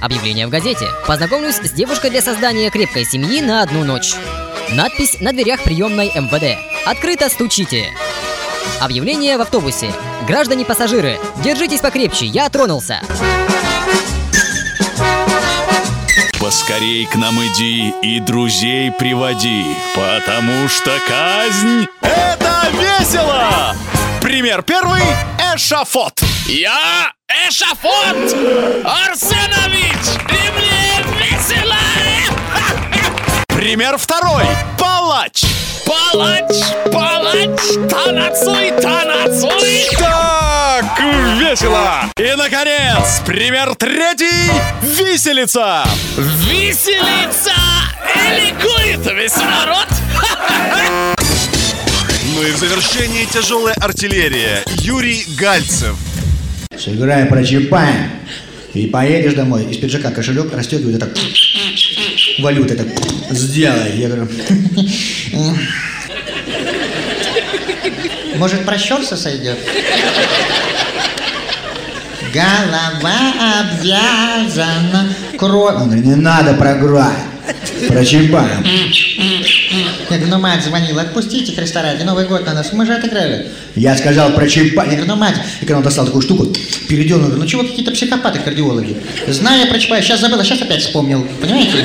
Объявление 0.00 0.46
в 0.46 0.50
газете. 0.50 0.86
Познакомлюсь 1.06 1.56
с 1.56 1.72
девушкой 1.72 2.10
для 2.10 2.22
создания 2.22 2.70
крепкой 2.70 3.04
семьи 3.04 3.42
на 3.42 3.62
одну 3.62 3.84
ночь. 3.84 4.14
Надпись 4.72 5.20
на 5.20 5.32
дверях 5.32 5.62
приемной 5.62 6.06
МВД. 6.14 6.58
Открыто 6.86 7.28
стучите. 7.28 7.86
Объявление 8.80 9.36
в 9.36 9.42
автобусе. 9.42 9.92
Граждане-пассажиры, 10.26 11.18
держитесь 11.42 11.80
покрепче, 11.80 12.26
я 12.26 12.48
тронулся. 12.48 13.00
Поскорей 16.40 17.04
к 17.04 17.16
нам 17.16 17.34
иди 17.46 17.92
и 18.00 18.20
друзей 18.20 18.92
приводи, 18.92 19.66
потому 19.94 20.68
что 20.68 20.96
казнь— 21.08 21.86
это 22.00 22.68
весело! 22.74 23.74
Пример 24.22 24.62
первый— 24.62 25.02
эшафот. 25.54 26.20
Я 26.46 27.12
эшафот! 27.48 28.16
Арсенович! 28.84 30.16
И 30.30 30.50
мне 30.52 31.04
весело! 31.18 31.76
Пример 33.48 33.98
второй— 33.98 34.44
палач. 34.78 35.47
Палач! 35.88 36.52
Палач! 36.92 37.58
Танцуй, 37.88 38.72
танцуй! 38.82 39.86
Так, 39.98 41.00
весело! 41.40 42.04
И, 42.18 42.34
наконец, 42.36 43.22
пример 43.24 43.74
третий— 43.74 44.50
виселица. 44.82 45.84
Виселица! 46.16 47.54
И 48.14 48.50
ликует 48.50 49.16
весь 49.16 49.36
народ! 49.36 49.88
Ну 52.34 52.42
и 52.42 52.50
в 52.50 52.58
завершении 52.58 53.24
тяжелая 53.24 53.74
артиллерия. 53.76 54.62
Юрий 54.80 55.24
Гальцев. 55.38 55.96
Сыграем, 56.78 57.28
прочипаем. 57.28 58.10
И 58.74 58.88
поедешь 58.88 59.32
домой, 59.32 59.64
из 59.64 59.78
пиджака 59.78 60.10
кошелек 60.10 60.52
расстегивают 60.52 60.98
и 60.98 61.00
так 61.00 61.10
валюты 62.38 62.74
так 62.74 62.86
сделай. 63.30 63.98
Я 63.98 64.08
говорю, 64.08 64.28
Может, 68.36 68.64
прощелся 68.64 69.16
сойдет? 69.16 69.58
Голова 72.32 73.32
обвязана 73.60 75.08
кровь. 75.38 75.74
он 75.74 75.84
говорит, 75.86 76.04
не 76.04 76.14
надо 76.14 76.54
програть. 76.54 77.14
Прочипаем. 77.86 78.64
Я 80.10 80.16
говорю, 80.16 80.26
ну 80.28 80.38
мать 80.38 80.64
звонила, 80.64 81.02
отпустите 81.02 81.52
Христа 81.52 81.82
ради, 81.82 82.02
Новый 82.02 82.26
год 82.26 82.46
на 82.46 82.54
нас, 82.54 82.72
мы 82.72 82.86
же 82.86 82.94
отыграли. 82.94 83.46
Я 83.76 83.96
сказал 83.96 84.32
прочипать. 84.32 84.86
Я 84.86 84.96
говорю, 84.96 85.06
ну 85.06 85.16
мать, 85.16 85.36
И 85.60 85.64
когда 85.64 85.78
он 85.78 85.82
достал 85.82 86.06
такую 86.06 86.22
штуку, 86.22 86.52
говорю, 86.88 87.36
ну 87.36 87.46
чего 87.46 87.62
какие-то 87.62 87.90
психопаты 87.90 88.38
кардиологи? 88.40 88.96
Знаю, 89.26 89.60
я 89.60 89.66
прочипаю, 89.66 90.02
сейчас 90.02 90.20
забыла, 90.20 90.44
сейчас 90.44 90.62
опять 90.62 90.80
вспомнил, 90.80 91.26
понимаете? 91.40 91.84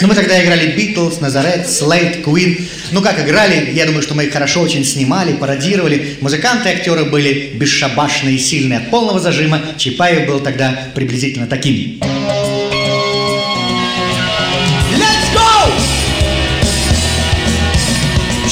Ну, 0.00 0.08
мы 0.08 0.14
тогда 0.14 0.42
играли 0.42 0.72
Битлз, 0.76 1.20
Назарет, 1.20 1.70
Слейд, 1.70 2.24
Куин. 2.24 2.58
Ну, 2.90 3.00
как 3.00 3.18
играли, 3.24 3.70
я 3.74 3.86
думаю, 3.86 4.02
что 4.02 4.14
мы 4.14 4.24
их 4.24 4.32
хорошо 4.32 4.60
очень 4.60 4.84
снимали, 4.84 5.32
пародировали. 5.32 6.16
Музыканты 6.20 6.68
и 6.68 6.72
актеры 6.72 7.04
были 7.04 7.52
бесшабашные 7.54 8.34
и 8.34 8.38
сильные 8.38 8.80
от 8.80 8.90
полного 8.90 9.20
зажима. 9.20 9.60
Чапаев 9.76 10.26
был 10.26 10.40
тогда 10.40 10.88
приблизительно 10.94 11.46
таким. 11.46 12.00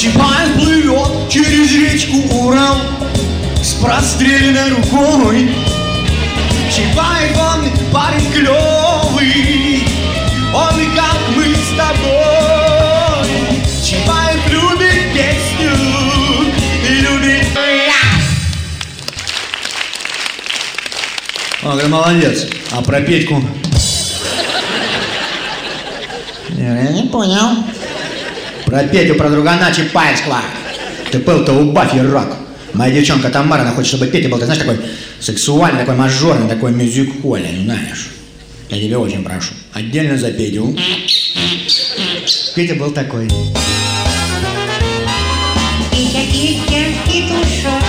Чапаев 0.03 0.55
плывет 0.57 1.31
через 1.31 1.71
речку 1.77 2.17
Урал 2.35 2.77
с 3.63 3.75
простреленной 3.75 4.71
рукой. 4.71 5.55
Чапаев 6.75 7.39
он 7.39 7.71
парень 7.93 8.33
клевый, 8.33 9.85
он 10.53 10.81
и 10.81 10.97
как 10.97 11.21
мы 11.37 11.55
с 11.55 11.69
тобой. 11.79 13.29
Чапаев 13.85 14.45
любит 14.51 15.15
песню, 15.15 15.71
любит 16.89 17.47
Он 21.63 21.71
говорит, 21.71 21.91
молодец. 21.91 22.47
А 22.73 22.83
про 22.83 23.03
Петьку? 23.03 23.41
Я 26.59 26.89
не 26.89 27.05
понял. 27.05 27.63
Про 28.73 28.85
Петю, 28.85 29.17
про 29.17 29.29
другана 29.29 29.71
Чапаевского. 29.71 30.41
Ты 31.11 31.19
был-то 31.19 31.53
у 31.53 31.73
Баффи 31.73 31.99
рок. 31.99 32.35
Моя 32.73 32.95
девчонка 32.95 33.29
Тамара, 33.29 33.61
она 33.61 33.73
хочет, 33.73 33.89
чтобы 33.89 34.07
Петя 34.07 34.31
был, 34.31 34.39
ты 34.39 34.47
знаешь, 34.47 34.63
такой 34.63 34.79
сексуальный, 35.21 35.81
такой 35.81 35.95
мажорный, 35.95 36.49
такой 36.49 36.73
мюзик-холли, 36.73 37.65
знаешь. 37.65 38.09
Я 38.71 38.81
тебя 38.81 38.99
очень 38.99 39.23
прошу. 39.23 39.53
Отдельно 39.75 40.17
за 40.17 40.33
Петю. 40.33 40.75
Петя 42.57 42.75
был 42.77 42.93
такой. 42.93 43.29
Петя, 45.91 46.23
петушок, 47.05 47.82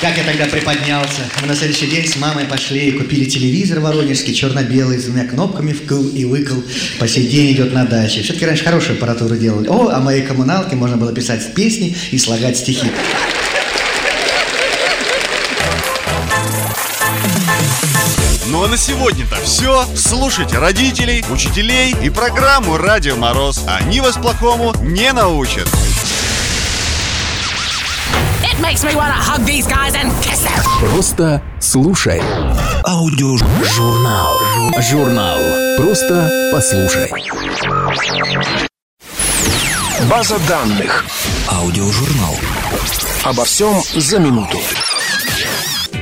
Как 0.00 0.16
я 0.16 0.24
тогда 0.24 0.46
приподнялся. 0.46 1.28
Мы 1.42 1.48
на 1.48 1.54
следующий 1.54 1.86
день 1.86 2.08
с 2.08 2.16
мамой 2.16 2.46
пошли 2.46 2.88
и 2.88 2.92
купили 2.92 3.26
телевизор 3.26 3.80
воронежский, 3.80 4.32
черно-белый, 4.32 4.98
с 4.98 5.04
двумя 5.04 5.26
кнопками 5.26 5.74
вкл 5.74 6.08
и 6.08 6.24
выкл. 6.24 6.58
По 6.98 7.06
сей 7.06 7.26
день 7.26 7.52
идет 7.52 7.74
на 7.74 7.84
даче. 7.84 8.22
Все-таки 8.22 8.46
раньше 8.46 8.64
хорошую 8.64 8.96
аппаратуру 8.96 9.36
делали. 9.36 9.68
О, 9.68 9.90
а 9.92 10.00
моей 10.00 10.22
коммуналке 10.22 10.74
можно 10.74 10.96
было 10.96 11.12
писать 11.12 11.52
песни 11.52 11.94
и 12.12 12.18
слагать 12.18 12.56
стихи. 12.56 12.86
Ну 18.46 18.64
а 18.64 18.68
на 18.68 18.78
сегодня-то 18.78 19.36
все. 19.44 19.86
Слушайте 19.94 20.58
родителей, 20.58 21.22
учителей 21.28 21.94
и 22.02 22.08
программу 22.08 22.78
«Радио 22.78 23.16
Мороз». 23.16 23.62
Они 23.68 24.00
вас 24.00 24.16
плохому 24.16 24.72
не 24.80 25.12
научат. 25.12 25.68
Makes 28.60 28.84
me 28.84 28.94
wanna 28.94 29.14
hug 29.14 29.46
these 29.46 29.66
guys 29.66 29.94
and 29.94 30.12
kiss 30.22 30.42
them! 30.42 30.90
Просто 30.92 31.42
слушай. 31.60 32.20
Аудиожурнал. 32.84 34.38
Журнал. 34.80 35.38
Просто 35.78 36.50
послушай. 36.52 37.10
База 40.10 40.38
данных. 40.46 41.06
Аудиожурнал. 41.50 42.36
Обо 43.24 43.44
всем 43.44 43.82
за 43.94 44.18
минуту. 44.18 44.58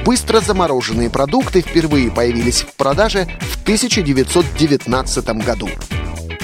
Быстро 0.04 0.40
замороженные 0.40 1.10
продукты 1.10 1.60
впервые 1.60 2.10
появились 2.10 2.62
в 2.62 2.74
продаже 2.74 3.28
в 3.40 3.62
1919 3.62 5.26
году. 5.44 5.68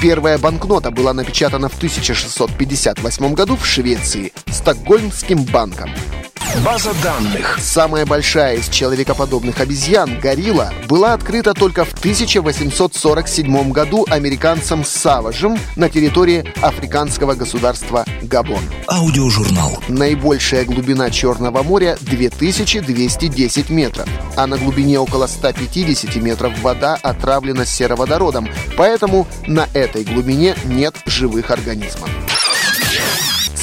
Первая 0.05 0.37
банкнота 0.37 0.91
была 0.91 1.15
напечатана 1.15 1.71
в 1.71 1.79
1658 1.79 3.33
году 3.33 3.57
в 3.57 3.65
Швеции 3.65 4.35
Стокгольмским 4.51 5.45
банком. 5.45 5.89
База 6.63 6.93
данных. 7.03 7.59
Самая 7.61 8.07
большая 8.07 8.57
из 8.57 8.69
человекоподобных 8.69 9.59
обезьян, 9.61 10.21
горилла, 10.21 10.73
была 10.89 11.15
открыта 11.15 11.53
только 11.53 11.85
в 11.85 11.93
1847 11.95 13.73
году 13.73 14.07
американцем 14.09 14.85
Саважем 14.85 15.59
на 15.75 15.89
территории 15.89 16.45
африканского 16.63 17.35
государства 17.35 18.05
Габон. 18.23 18.63
Аудиожурнал. 18.87 19.83
Наибольшая 19.89 20.65
глубина 20.65 21.11
Черного 21.11 21.63
моря 21.63 21.97
2210 22.03 23.71
метров, 23.71 24.09
а 24.37 24.47
на 24.47 24.57
глубине 24.57 25.01
около 25.01 25.27
150 25.27 26.15
метров 26.17 26.57
вода 26.61 26.97
отравлена 27.03 27.65
сероводородом, 27.65 28.49
поэтому 28.77 29.27
на 29.47 29.67
этой 29.75 30.05
глубине 30.05 30.55
нет 30.67 30.95
живых 31.07 31.51
организмов. 31.51 32.09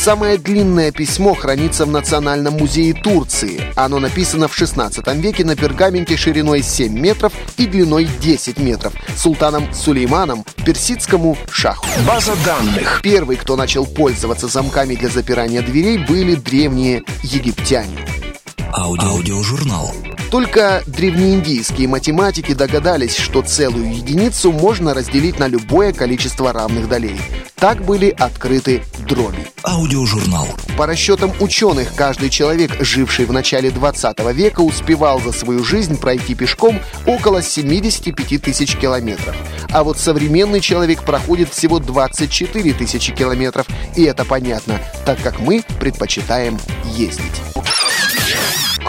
Самое 0.01 0.39
длинное 0.39 0.91
письмо 0.91 1.35
хранится 1.35 1.85
в 1.85 1.91
Национальном 1.91 2.55
музее 2.55 2.95
Турции. 2.95 3.61
Оно 3.75 3.99
написано 3.99 4.47
в 4.47 4.55
16 4.55 5.05
веке 5.17 5.45
на 5.45 5.55
пергаменте 5.55 6.17
шириной 6.17 6.63
7 6.63 6.91
метров 6.91 7.31
и 7.57 7.67
длиной 7.67 8.09
10 8.19 8.57
метров 8.57 8.93
султаном 9.15 9.71
Сулейманом 9.71 10.43
персидскому 10.65 11.37
шаху. 11.51 11.85
База 12.07 12.33
данных. 12.43 13.01
Первый, 13.03 13.35
кто 13.35 13.55
начал 13.55 13.85
пользоваться 13.85 14.47
замками 14.47 14.95
для 14.95 15.09
запирания 15.09 15.61
дверей, 15.61 15.99
были 15.99 16.33
древние 16.33 17.03
египтяне. 17.21 18.30
Аудиожурнал. 18.73 19.93
Только 20.31 20.81
древнеиндийские 20.87 21.89
математики 21.89 22.53
догадались, 22.53 23.17
что 23.17 23.41
целую 23.41 23.93
единицу 23.93 24.53
можно 24.53 24.93
разделить 24.93 25.39
на 25.39 25.47
любое 25.47 25.91
количество 25.91 26.53
равных 26.53 26.87
долей. 26.87 27.19
Так 27.55 27.83
были 27.83 28.09
открыты 28.09 28.81
дроби. 29.07 29.45
Аудиожурнал. 29.63 30.47
По 30.77 30.87
расчетам 30.87 31.33
ученых, 31.41 31.93
каждый 31.95 32.29
человек, 32.29 32.71
живший 32.79 33.25
в 33.25 33.33
начале 33.33 33.71
20 33.71 34.19
века, 34.33 34.61
успевал 34.61 35.19
за 35.19 35.33
свою 35.33 35.63
жизнь 35.65 35.99
пройти 35.99 36.33
пешком 36.33 36.79
около 37.05 37.41
75 37.41 38.41
тысяч 38.41 38.77
километров. 38.77 39.35
А 39.69 39.83
вот 39.83 39.99
современный 39.99 40.61
человек 40.61 41.03
проходит 41.03 41.49
всего 41.49 41.79
24 41.79 42.73
тысячи 42.73 43.13
километров. 43.13 43.67
И 43.97 44.03
это 44.03 44.23
понятно, 44.23 44.79
так 45.05 45.21
как 45.21 45.39
мы 45.39 45.63
предпочитаем 45.79 46.57
ездить. 46.95 47.41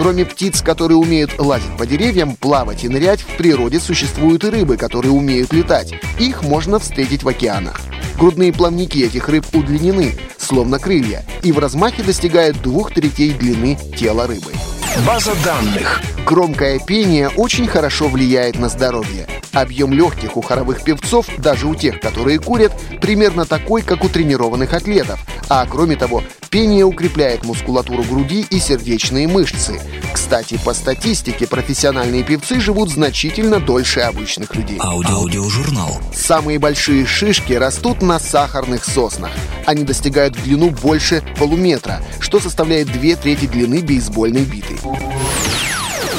Кроме 0.02 0.24
птиц, 0.24 0.62
которые 0.62 0.98
умеют 0.98 1.38
лазить 1.38 1.76
по 1.78 1.86
деревьям, 1.86 2.34
плавать 2.34 2.82
и 2.82 2.88
нырять, 2.88 3.20
в 3.20 3.36
природе 3.36 3.78
существуют 3.78 4.42
и 4.42 4.48
рыбы, 4.48 4.76
которые 4.76 5.12
умеют 5.12 5.52
летать. 5.52 5.94
Их 6.18 6.42
можно 6.42 6.80
встретить 6.80 7.22
в 7.22 7.28
океанах. 7.28 7.80
Грудные 8.18 8.52
плавники 8.52 8.98
этих 8.98 9.28
рыб 9.28 9.46
удлинены, 9.52 10.10
словно 10.38 10.80
крылья, 10.80 11.24
и 11.44 11.52
в 11.52 11.60
размахе 11.60 12.02
достигают 12.02 12.60
двух 12.62 12.92
третей 12.92 13.30
длины 13.30 13.78
тела 13.96 14.26
рыбы. 14.26 14.50
База 14.98 15.32
данных. 15.42 16.02
Громкое 16.26 16.78
пение 16.78 17.30
очень 17.30 17.66
хорошо 17.66 18.08
влияет 18.08 18.58
на 18.58 18.68
здоровье. 18.68 19.26
Объем 19.52 19.92
легких 19.92 20.36
у 20.36 20.42
хоровых 20.42 20.84
певцов, 20.84 21.26
даже 21.38 21.66
у 21.66 21.74
тех, 21.74 21.98
которые 21.98 22.38
курят, 22.38 22.72
примерно 23.00 23.46
такой, 23.46 23.82
как 23.82 24.04
у 24.04 24.08
тренированных 24.08 24.74
атлетов. 24.74 25.20
А 25.48 25.66
кроме 25.66 25.96
того, 25.96 26.22
пение 26.50 26.84
укрепляет 26.84 27.44
мускулатуру 27.44 28.02
груди 28.02 28.46
и 28.48 28.58
сердечные 28.58 29.28
мышцы. 29.28 29.80
Кстати, 30.12 30.58
по 30.62 30.74
статистике, 30.74 31.46
профессиональные 31.46 32.22
певцы 32.22 32.60
живут 32.60 32.90
значительно 32.90 33.60
дольше 33.60 34.00
обычных 34.00 34.54
людей. 34.54 34.78
Аудио. 34.80 35.16
Аудиожурнал. 35.16 36.00
Самые 36.14 36.58
большие 36.58 37.06
шишки 37.06 37.54
растут 37.54 38.02
на 38.02 38.18
сахарных 38.18 38.84
соснах. 38.84 39.30
Они 39.66 39.84
достигают 39.84 40.36
в 40.36 40.42
длину 40.42 40.70
больше 40.70 41.22
полуметра, 41.38 42.02
что 42.20 42.40
составляет 42.40 42.90
две 42.90 43.16
трети 43.16 43.46
длины 43.46 43.80
бейсбольной 43.80 44.44
биты. 44.44 44.76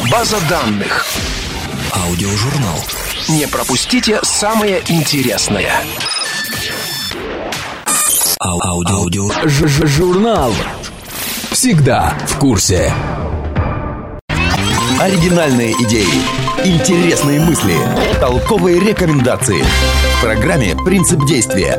База 0.10 0.38
данных. 0.50 1.06
Аудиожурнал. 1.92 2.78
Не 3.30 3.46
пропустите 3.48 4.20
самое 4.24 4.82
интересное. 4.88 5.74
Ау- 8.40 8.60
Аудио. 8.64 8.96
Аудио. 8.96 9.30
Ж- 9.50 9.68
ж- 9.68 9.88
Журнал. 9.88 10.54
Всегда 11.52 12.18
в 12.28 12.38
курсе. 12.40 12.94
Оригинальные 15.00 15.74
идеи, 15.84 16.08
интересные 16.64 17.42
мысли, 17.42 17.76
толковые 18.22 18.80
рекомендации. 18.80 19.62
В 19.62 20.22
программе 20.22 20.76
«Принцип 20.86 21.26
действия». 21.26 21.78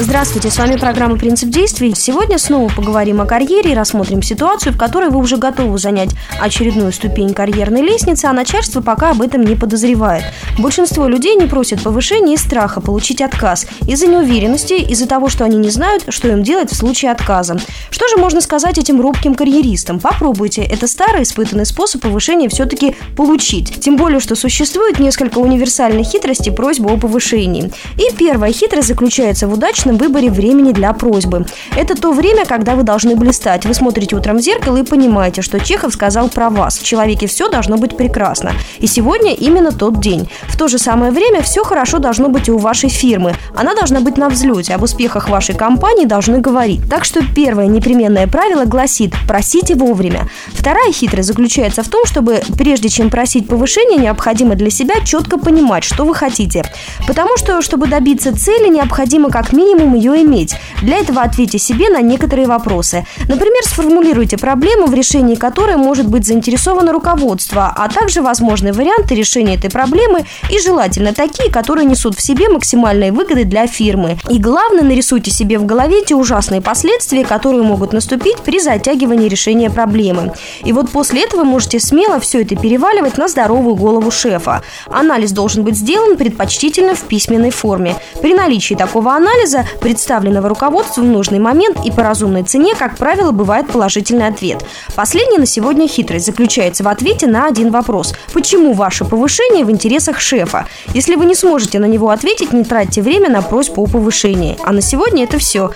Здравствуйте, 0.00 0.48
с 0.48 0.58
вами 0.58 0.76
программа 0.76 1.18
«Принцип 1.18 1.48
действий». 1.48 1.92
Сегодня 1.92 2.38
снова 2.38 2.70
поговорим 2.70 3.20
о 3.20 3.26
карьере 3.26 3.72
и 3.72 3.74
рассмотрим 3.74 4.22
ситуацию, 4.22 4.72
в 4.72 4.78
которой 4.78 5.10
вы 5.10 5.18
уже 5.18 5.38
готовы 5.38 5.76
занять 5.76 6.10
очередную 6.40 6.92
ступень 6.92 7.34
карьерной 7.34 7.82
лестницы, 7.82 8.26
а 8.26 8.32
начальство 8.32 8.80
пока 8.80 9.10
об 9.10 9.22
этом 9.22 9.42
не 9.42 9.56
подозревает. 9.56 10.22
Большинство 10.56 11.08
людей 11.08 11.34
не 11.34 11.46
просят 11.46 11.82
повышения 11.82 12.34
из 12.34 12.42
страха 12.42 12.80
получить 12.80 13.20
отказ, 13.20 13.66
из-за 13.88 14.06
неуверенности, 14.06 14.74
из-за 14.74 15.08
того, 15.08 15.28
что 15.28 15.44
они 15.44 15.56
не 15.56 15.68
знают, 15.68 16.04
что 16.10 16.28
им 16.28 16.44
делать 16.44 16.70
в 16.70 16.76
случае 16.76 17.10
отказа. 17.10 17.58
Что 17.90 18.06
же 18.06 18.18
можно 18.18 18.40
сказать 18.40 18.78
этим 18.78 19.00
робким 19.00 19.34
карьеристам? 19.34 19.98
Попробуйте, 19.98 20.62
это 20.62 20.86
старый 20.86 21.24
испытанный 21.24 21.66
способ 21.66 22.02
повышения 22.02 22.48
все-таки 22.48 22.94
получить. 23.16 23.80
Тем 23.80 23.96
более, 23.96 24.20
что 24.20 24.36
существует 24.36 25.00
несколько 25.00 25.38
универсальных 25.38 26.06
хитростей 26.06 26.52
просьбы 26.52 26.88
о 26.92 26.98
повышении. 26.98 27.72
И 27.96 28.14
первая 28.16 28.52
хитрость 28.52 28.86
заключается 28.86 29.48
в 29.48 29.54
удачном 29.54 29.87
выборе 29.96 30.30
времени 30.30 30.72
для 30.72 30.92
просьбы. 30.92 31.46
Это 31.76 31.94
то 31.94 32.12
время, 32.12 32.44
когда 32.44 32.74
вы 32.74 32.82
должны 32.82 33.16
блистать. 33.16 33.64
Вы 33.64 33.74
смотрите 33.74 34.16
утром 34.16 34.38
в 34.38 34.40
зеркало 34.40 34.76
и 34.76 34.82
понимаете, 34.82 35.42
что 35.42 35.60
Чехов 35.60 35.94
сказал 35.94 36.28
про 36.28 36.50
вас. 36.50 36.78
В 36.78 36.84
человеке 36.84 37.26
все 37.26 37.48
должно 37.48 37.76
быть 37.76 37.96
прекрасно. 37.96 38.52
И 38.78 38.86
сегодня 38.86 39.34
именно 39.34 39.72
тот 39.72 40.00
день. 40.00 40.28
В 40.48 40.56
то 40.56 40.68
же 40.68 40.78
самое 40.78 41.12
время 41.12 41.42
все 41.42 41.62
хорошо 41.62 41.98
должно 41.98 42.28
быть 42.28 42.48
и 42.48 42.52
у 42.52 42.58
вашей 42.58 42.90
фирмы. 42.90 43.34
Она 43.54 43.74
должна 43.74 44.00
быть 44.00 44.16
на 44.16 44.28
взлете. 44.28 44.74
Об 44.74 44.82
успехах 44.82 45.28
вашей 45.28 45.54
компании 45.54 46.04
должны 46.04 46.38
говорить. 46.38 46.80
Так 46.90 47.04
что 47.04 47.20
первое 47.34 47.66
непременное 47.66 48.26
правило 48.26 48.64
гласит 48.64 49.14
«просите 49.26 49.74
вовремя». 49.74 50.28
Вторая 50.48 50.92
хитрость 50.92 51.28
заключается 51.28 51.82
в 51.82 51.88
том, 51.88 52.04
чтобы 52.04 52.42
прежде 52.56 52.88
чем 52.88 53.10
просить 53.10 53.46
повышение, 53.46 53.98
необходимо 53.98 54.54
для 54.54 54.70
себя 54.70 54.96
четко 55.04 55.38
понимать, 55.38 55.84
что 55.84 56.04
вы 56.04 56.14
хотите. 56.14 56.64
Потому 57.06 57.36
что, 57.36 57.62
чтобы 57.62 57.86
добиться 57.86 58.36
цели, 58.36 58.68
необходимо 58.68 59.30
как 59.30 59.52
минимум 59.52 59.77
ее 59.94 60.22
иметь. 60.22 60.54
Для 60.82 60.98
этого 60.98 61.22
ответьте 61.22 61.58
себе 61.58 61.90
на 61.90 62.00
некоторые 62.00 62.46
вопросы. 62.46 63.06
Например, 63.28 63.62
сформулируйте 63.64 64.38
проблему, 64.38 64.86
в 64.86 64.94
решении 64.94 65.34
которой 65.34 65.76
может 65.76 66.06
быть 66.06 66.26
заинтересовано 66.26 66.92
руководство, 66.92 67.72
а 67.74 67.88
также 67.88 68.22
возможные 68.22 68.72
варианты 68.72 69.14
решения 69.14 69.54
этой 69.54 69.70
проблемы 69.70 70.24
и 70.50 70.58
желательно 70.58 71.12
такие, 71.12 71.50
которые 71.50 71.86
несут 71.86 72.16
в 72.16 72.22
себе 72.22 72.48
максимальные 72.48 73.12
выгоды 73.12 73.44
для 73.44 73.66
фирмы. 73.66 74.18
И 74.30 74.38
главное, 74.38 74.82
нарисуйте 74.82 75.30
себе 75.30 75.58
в 75.58 75.66
голове 75.66 76.04
те 76.04 76.14
ужасные 76.14 76.60
последствия, 76.60 77.24
которые 77.24 77.62
могут 77.62 77.92
наступить 77.92 78.38
при 78.38 78.60
затягивании 78.60 79.28
решения 79.28 79.70
проблемы. 79.70 80.32
И 80.64 80.72
вот 80.72 80.90
после 80.90 81.24
этого 81.24 81.44
можете 81.44 81.80
смело 81.80 82.20
все 82.20 82.42
это 82.42 82.56
переваливать 82.56 83.18
на 83.18 83.28
здоровую 83.28 83.76
голову 83.76 84.10
шефа. 84.10 84.62
Анализ 84.86 85.32
должен 85.32 85.64
быть 85.64 85.76
сделан 85.76 86.16
предпочтительно 86.16 86.94
в 86.94 87.02
письменной 87.02 87.50
форме. 87.50 87.96
При 88.20 88.34
наличии 88.34 88.74
такого 88.74 89.14
анализа, 89.14 89.66
представленного 89.80 90.48
руководству 90.48 91.02
в 91.02 91.06
нужный 91.06 91.38
момент 91.38 91.78
и 91.84 91.90
по 91.90 92.02
разумной 92.02 92.42
цене, 92.42 92.74
как 92.74 92.96
правило, 92.96 93.32
бывает 93.32 93.68
положительный 93.68 94.26
ответ. 94.26 94.64
Последняя 94.94 95.38
на 95.38 95.46
сегодня 95.46 95.88
хитрость 95.88 96.26
заключается 96.26 96.84
в 96.84 96.88
ответе 96.88 97.26
на 97.26 97.46
один 97.46 97.70
вопрос. 97.70 98.14
Почему 98.32 98.74
ваше 98.74 99.04
повышение 99.04 99.64
в 99.64 99.70
интересах 99.70 100.20
шефа? 100.20 100.66
Если 100.94 101.14
вы 101.14 101.26
не 101.26 101.34
сможете 101.34 101.78
на 101.78 101.86
него 101.86 102.10
ответить, 102.10 102.52
не 102.52 102.64
тратьте 102.64 103.02
время 103.02 103.30
на 103.30 103.42
просьбу 103.42 103.82
о 103.82 103.86
повышении. 103.86 104.58
А 104.64 104.72
на 104.72 104.80
сегодня 104.80 105.24
это 105.24 105.38
все. 105.38 105.70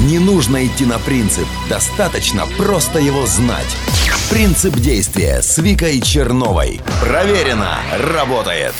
Не 0.00 0.18
нужно 0.18 0.66
идти 0.66 0.84
на 0.84 0.98
принцип, 0.98 1.46
достаточно 1.68 2.44
просто 2.58 2.98
его 2.98 3.24
знать. 3.26 3.76
Принцип 4.30 4.74
действия 4.74 5.42
с 5.42 5.58
Викой 5.58 6.00
Черновой. 6.00 6.80
Проверено, 7.00 7.78
работает. 7.98 8.74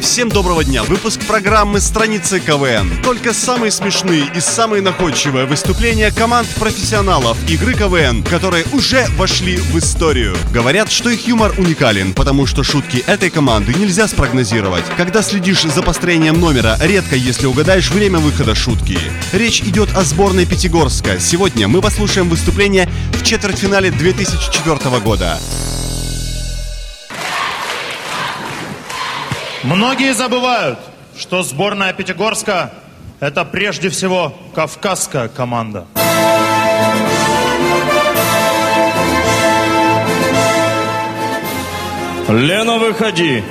Всем 0.00 0.30
доброго 0.30 0.64
дня! 0.64 0.82
Выпуск 0.82 1.20
программы 1.26 1.78
«Страницы 1.78 2.40
КВН». 2.40 2.90
Только 3.02 3.34
самые 3.34 3.70
смешные 3.70 4.24
и 4.34 4.40
самые 4.40 4.80
находчивые 4.80 5.44
выступления 5.44 6.10
команд 6.10 6.48
профессионалов 6.58 7.36
игры 7.48 7.74
КВН, 7.74 8.22
которые 8.22 8.64
уже 8.72 9.06
вошли 9.18 9.58
в 9.58 9.78
историю. 9.78 10.34
Говорят, 10.52 10.90
что 10.90 11.10
их 11.10 11.26
юмор 11.26 11.52
уникален, 11.58 12.14
потому 12.14 12.46
что 12.46 12.62
шутки 12.62 13.04
этой 13.06 13.28
команды 13.28 13.74
нельзя 13.74 14.08
спрогнозировать. 14.08 14.84
Когда 14.96 15.20
следишь 15.20 15.62
за 15.62 15.82
построением 15.82 16.40
номера, 16.40 16.78
редко 16.80 17.14
если 17.14 17.46
угадаешь 17.46 17.90
время 17.90 18.18
выхода 18.20 18.54
шутки. 18.54 18.98
Речь 19.32 19.60
идет 19.60 19.94
о 19.94 20.02
сборной 20.02 20.46
Пятигорска. 20.46 21.20
Сегодня 21.20 21.68
мы 21.68 21.82
послушаем 21.82 22.30
выступление 22.30 22.88
в 23.12 23.22
четвертьфинале 23.22 23.90
2004 23.90 24.98
года. 25.00 25.38
Многие 29.62 30.14
забывают, 30.14 30.78
что 31.18 31.42
сборная 31.42 31.92
Пятигорска– 31.92 32.72
это 33.20 33.44
прежде 33.44 33.90
всего 33.90 34.34
кавказская 34.54 35.28
команда. 35.28 35.86
Лена, 42.28 42.78
выходи. 42.78 43.42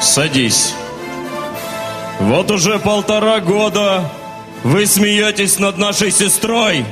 Садись. 0.00 0.74
Вот 2.20 2.50
уже 2.50 2.78
полтора 2.78 3.40
года 3.40 4.10
вы 4.62 4.86
смеетесь 4.86 5.58
над 5.58 5.76
нашей 5.76 6.10
сестрой. 6.10 6.86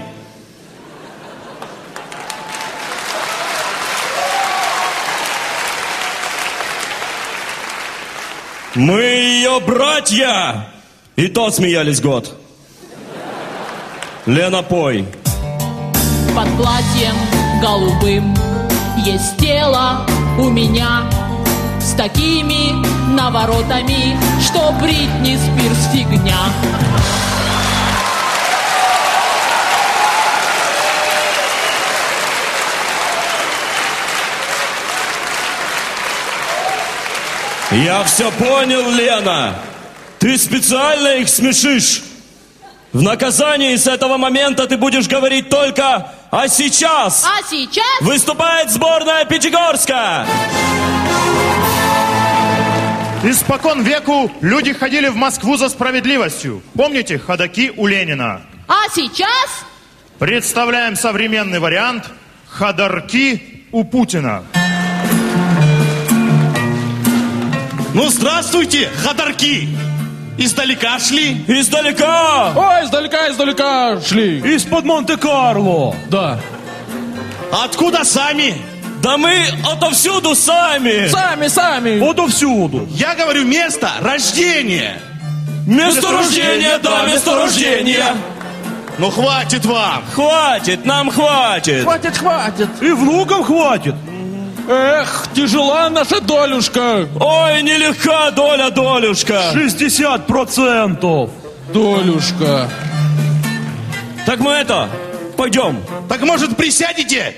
Мы 8.74 9.02
ее 9.02 9.60
братья! 9.60 10.66
И 11.16 11.28
то 11.28 11.50
смеялись 11.50 12.00
год. 12.00 12.38
Лена, 14.24 14.62
пой. 14.62 15.04
Под 16.34 16.48
платьем 16.56 17.14
голубым 17.60 18.34
есть 19.04 19.36
тело 19.36 20.06
у 20.38 20.48
меня 20.48 21.02
С 21.80 21.92
такими 21.92 22.72
наворотами, 23.14 24.16
что 24.40 24.72
Бритни 24.80 25.36
Спирс 25.36 25.92
фигня 25.92 26.38
Я 37.72 38.04
все 38.04 38.30
понял, 38.32 38.90
Лена. 38.90 39.54
Ты 40.18 40.36
специально 40.36 41.16
их 41.16 41.28
смешишь. 41.28 42.02
В 42.92 43.00
наказании 43.00 43.74
с 43.76 43.86
этого 43.86 44.18
момента 44.18 44.66
ты 44.66 44.76
будешь 44.76 45.08
говорить 45.08 45.48
только 45.48 46.12
«А 46.30 46.48
сейчас?» 46.48 47.24
А 47.24 47.42
сейчас? 47.48 48.02
Выступает 48.02 48.70
сборная 48.70 49.24
Пятигорска! 49.24 50.26
Испокон 53.24 53.82
веку 53.82 54.30
люди 54.42 54.74
ходили 54.74 55.08
в 55.08 55.16
Москву 55.16 55.56
за 55.56 55.70
справедливостью. 55.70 56.62
Помните 56.76 57.18
ходаки 57.18 57.72
у 57.74 57.86
Ленина? 57.86 58.42
А 58.68 58.90
сейчас? 58.94 59.64
Представляем 60.18 60.96
современный 60.96 61.60
вариант 61.60 62.04
Ходорки 62.48 63.64
у 63.72 63.84
Путина. 63.84 64.44
Ну, 67.94 68.08
здравствуйте, 68.08 68.88
ходорки! 69.04 69.68
Издалека 70.38 70.98
шли? 70.98 71.44
Издалека! 71.46 72.52
Ой, 72.56 72.84
издалека, 72.86 73.28
издалека 73.30 74.00
шли. 74.00 74.38
Из-под 74.54 74.86
Монте-Карло. 74.86 75.94
Да. 76.08 76.40
Откуда 77.52 78.04
сами? 78.04 78.54
Да 79.02 79.18
мы 79.18 79.44
отовсюду 79.70 80.34
сами. 80.34 81.08
Сами, 81.08 81.48
сами. 81.48 82.10
Отовсюду. 82.10 82.88
Я 82.92 83.14
говорю 83.14 83.44
место 83.44 83.90
рождения. 84.00 84.98
Место 85.66 86.10
рождения, 86.10 86.78
да, 86.78 87.04
место 87.04 87.36
рождения. 87.36 88.14
Ну, 88.96 89.10
хватит 89.10 89.66
вам. 89.66 90.02
Хватит, 90.14 90.86
нам 90.86 91.10
хватит. 91.10 91.82
Хватит, 91.82 92.16
хватит. 92.16 92.68
И 92.80 92.90
внукам 92.90 93.44
хватит. 93.44 93.94
Эх, 94.68 95.28
тяжела 95.34 95.90
наша 95.90 96.20
долюшка. 96.20 97.08
Ой, 97.18 97.62
нелегка 97.62 98.30
доля, 98.30 98.70
долюшка. 98.70 99.50
60 99.52 100.26
процентов. 100.26 101.30
Долюшка. 101.72 102.68
Так 104.24 104.38
мы 104.38 104.52
это, 104.52 104.88
пойдем. 105.36 105.82
Так 106.08 106.22
может 106.22 106.56
присядете? 106.56 107.34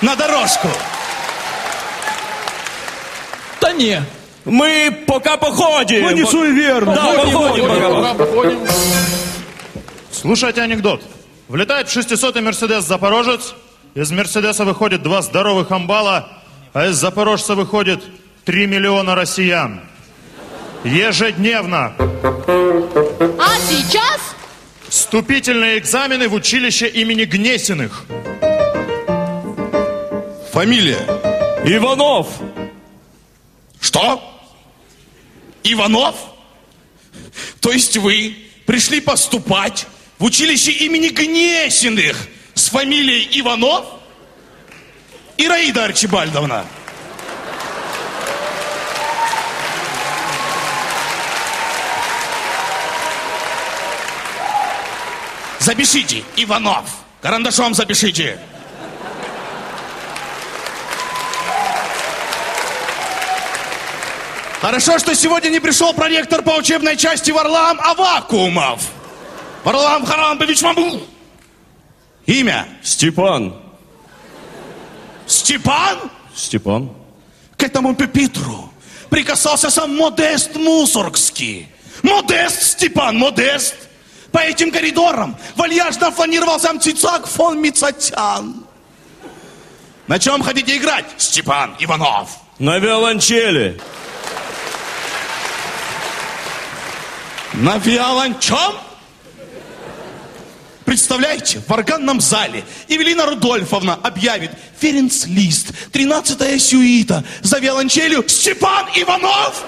На 0.00 0.14
дорожку. 0.14 0.68
Да 3.60 3.72
не. 3.72 4.02
Мы 4.44 5.04
пока 5.06 5.36
походим. 5.36 6.02
Мы 6.02 6.14
не 6.14 6.24
суеверны. 6.24 6.94
Да, 6.94 7.12
походим, 7.12 7.68
пока. 7.68 8.14
походим. 8.14 8.60
Слушайте 10.10 10.62
анекдот. 10.62 11.02
Влетает 11.48 11.88
в 11.88 11.96
600-й 11.96 12.40
Мерседес 12.40 12.84
Запорожец. 12.84 13.54
Из 13.94 14.10
Мерседеса 14.10 14.64
выходит 14.64 15.02
два 15.02 15.20
здоровых 15.22 15.70
амбала, 15.70 16.28
а 16.72 16.86
из 16.86 16.96
Запорожца 16.96 17.54
выходит 17.54 18.02
3 18.44 18.66
миллиона 18.66 19.14
россиян. 19.14 19.80
Ежедневно. 20.84 21.94
А 21.98 23.56
сейчас 23.68 24.20
Вступительные 24.92 25.78
экзамены 25.78 26.28
в 26.28 26.34
училище 26.34 26.86
имени 26.86 27.24
Гнесиных. 27.24 28.04
Фамилия? 30.52 31.06
Иванов. 31.64 32.28
Что? 33.80 34.22
Иванов? 35.64 36.16
То 37.60 37.72
есть 37.72 37.96
вы 37.96 38.36
пришли 38.66 39.00
поступать 39.00 39.86
в 40.18 40.24
училище 40.24 40.72
имени 40.72 41.08
Гнесиных 41.08 42.28
с 42.54 42.68
фамилией 42.68 43.40
Иванов? 43.40 43.86
Ираида 45.36 45.84
Арчибальдовна. 45.86 46.64
Запишите, 55.58 56.24
Иванов. 56.36 56.86
Карандашом 57.20 57.72
запишите. 57.72 58.38
Хорошо, 64.60 64.98
что 64.98 65.14
сегодня 65.14 65.48
не 65.48 65.60
пришел 65.60 65.92
проректор 65.92 66.42
по 66.42 66.50
учебной 66.50 66.96
части 66.96 67.30
Варлам 67.30 67.80
Авакумов. 67.80 68.80
Варлам 69.64 70.04
Харамбович 70.04 70.62
Мамбу. 70.62 71.00
Имя? 72.26 72.68
Степан. 72.82 73.54
Степан? 75.26 75.98
Степан. 76.34 76.90
К 77.56 77.64
этому 77.64 77.94
пепитру 77.94 78.72
прикасался 79.10 79.70
сам 79.70 79.96
Модест 79.96 80.56
Мусоргский. 80.56 81.68
Модест, 82.02 82.62
Степан, 82.62 83.18
Модест. 83.18 83.74
По 84.30 84.38
этим 84.38 84.70
коридорам 84.70 85.36
вальяжно 85.56 86.10
фланировал 86.10 86.58
сам 86.58 86.80
Цицак 86.80 87.26
фон 87.26 87.60
Мицатян. 87.60 88.64
На 90.06 90.18
чем 90.18 90.42
хотите 90.42 90.76
играть, 90.76 91.06
Степан 91.18 91.76
Иванов? 91.78 92.30
На 92.58 92.78
виолончели. 92.78 93.80
На 97.52 97.76
виолончом? 97.78 98.74
Представляете, 100.92 101.62
в 101.66 101.72
органном 101.72 102.20
зале 102.20 102.64
Евелина 102.86 103.24
Рудольфовна 103.24 103.94
объявит 103.94 104.50
Ференц 104.78 105.24
Лист, 105.24 105.72
13-я 105.90 106.58
сюита, 106.58 107.24
за 107.40 107.60
виолончелью 107.60 108.28
Степан 108.28 108.86
Иванов? 108.94 109.64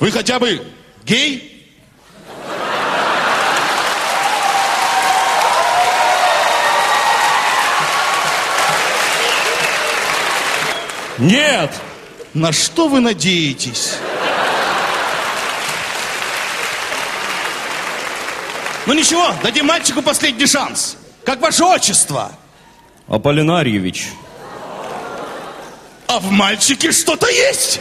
Вы 0.00 0.10
хотя 0.10 0.40
бы 0.40 0.60
гей? 1.04 1.68
Нет. 11.18 11.70
На 12.34 12.50
что 12.50 12.88
вы 12.88 12.98
надеетесь? 12.98 13.98
Ну 18.86 18.94
ничего, 18.94 19.32
дадим 19.42 19.66
мальчику 19.66 20.02
последний 20.02 20.46
шанс. 20.46 20.96
Как 21.24 21.40
ваше 21.40 21.64
отчество? 21.64 22.32
Аполлинарьевич. 23.08 24.08
А 26.08 26.18
в 26.18 26.30
мальчике 26.30 26.90
что-то 26.92 27.28
есть? 27.28 27.80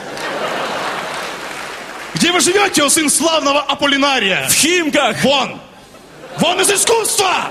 Где 2.14 2.32
вы 2.32 2.40
живете, 2.40 2.88
сын 2.90 3.10
славного 3.10 3.62
Аполлинария? 3.62 4.48
В 4.48 4.54
Химках. 4.54 5.24
Вон! 5.24 5.60
Вон 6.38 6.62
из 6.62 6.70
искусства! 6.70 7.50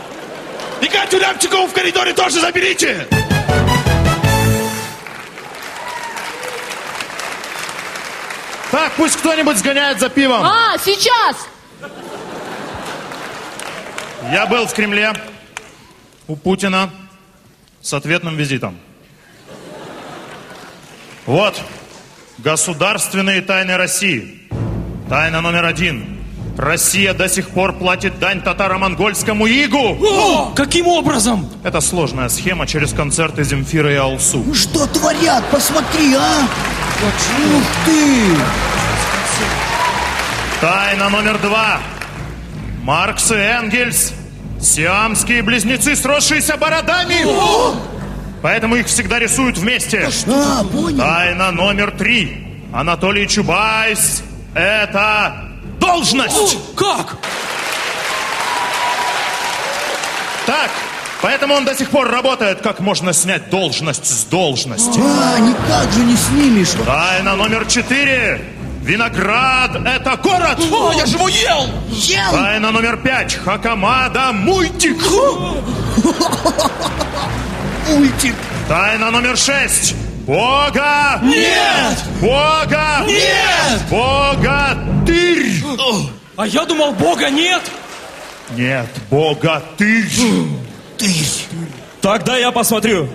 И 0.80 0.86
Катю 0.86 1.18
Рябчикову 1.18 1.66
в 1.66 1.72
коридоре 1.72 2.12
тоже 2.12 2.40
заберите! 2.40 3.06
Так, 8.70 8.92
пусть 8.96 9.16
кто-нибудь 9.16 9.58
сгоняет 9.58 9.98
за 9.98 10.08
пивом. 10.08 10.44
А, 10.44 10.78
сейчас! 10.78 11.36
Я 14.30 14.46
был 14.46 14.66
в 14.66 14.72
Кремле 14.72 15.12
у 16.28 16.36
Путина 16.36 16.90
с 17.82 17.92
ответным 17.92 18.36
визитом. 18.36 18.76
Вот, 21.26 21.60
государственные 22.38 23.42
тайны 23.42 23.76
России. 23.76 24.48
Тайна 25.08 25.40
номер 25.40 25.64
один. 25.64 26.20
Россия 26.56 27.12
до 27.12 27.28
сих 27.28 27.50
пор 27.50 27.72
платит 27.72 28.20
дань 28.20 28.40
татаро-монгольскому 28.40 29.48
игу. 29.48 29.98
О, 30.00 30.52
каким 30.54 30.86
образом? 30.86 31.50
Это 31.64 31.80
сложная 31.80 32.28
схема 32.28 32.68
через 32.68 32.92
концерты 32.92 33.42
Земфира 33.42 33.92
и 33.92 33.96
Алсу. 33.96 34.54
Что 34.54 34.86
творят? 34.86 35.42
Посмотри, 35.50 36.14
а! 36.14 36.42
Ух 37.02 37.64
ты! 37.84 38.36
Тайна 40.60 41.08
номер 41.08 41.36
два. 41.38 41.80
Маркс 42.82 43.32
и 43.32 43.34
Энгельс. 43.34 44.14
Сиамские 44.60 45.42
близнецы, 45.42 45.96
сросшиеся 45.96 46.56
бородами. 46.56 47.16
Поэтому 48.42 48.76
их 48.76 48.86
всегда 48.86 49.18
рисуют 49.18 49.58
вместе. 49.58 50.08
А, 50.28 50.64
понял. 50.64 50.98
Тайна 50.98 51.50
номер 51.50 51.90
три. 51.92 52.46
Анатолий 52.72 53.26
Чубайс. 53.28 54.22
Это 54.54 55.48
должность. 55.78 56.58
Как? 56.76 57.16
Так, 60.46 60.70
поэтому 61.22 61.54
он 61.54 61.64
до 61.64 61.74
сих 61.74 61.90
пор 61.90 62.10
работает. 62.10 62.60
Как 62.60 62.80
можно 62.80 63.12
снять 63.12 63.50
должность 63.50 64.06
с 64.06 64.24
должности? 64.24 65.00
А, 65.00 65.38
никак 65.38 65.92
же 65.92 66.00
не 66.00 66.16
снимешь. 66.16 66.70
Тайна 66.84 67.36
номер 67.36 67.66
четыре. 67.66 68.40
Виноград– 68.90 69.70
это 69.86 70.16
город! 70.16 70.58
О, 70.72 70.92
я 70.92 71.06
же 71.06 71.16
его 71.16 71.28
ел! 71.28 71.68
Ел! 71.90 72.32
Тайна 72.32 72.72
номер 72.72 72.96
пять. 72.96 73.36
Хакамада– 73.36 74.32
мультик! 74.32 75.00
Мультик. 77.88 78.34
Тайна 78.66 79.12
номер 79.12 79.36
шесть. 79.36 79.94
Бога! 80.26 81.20
Нет! 81.22 81.98
Бога! 82.20 83.04
Нет! 83.06 83.80
Бога 83.88 84.76
тырь! 85.06 85.62
А 86.36 86.44
я 86.48 86.64
думал, 86.64 86.90
Бога 86.90 87.30
нет. 87.30 87.62
Нет, 88.56 88.88
Бога 89.08 89.62
тырь! 89.78 90.10
Ты. 90.98 91.14
Тогда 92.00 92.36
я 92.36 92.50
посмотрю. 92.50 93.08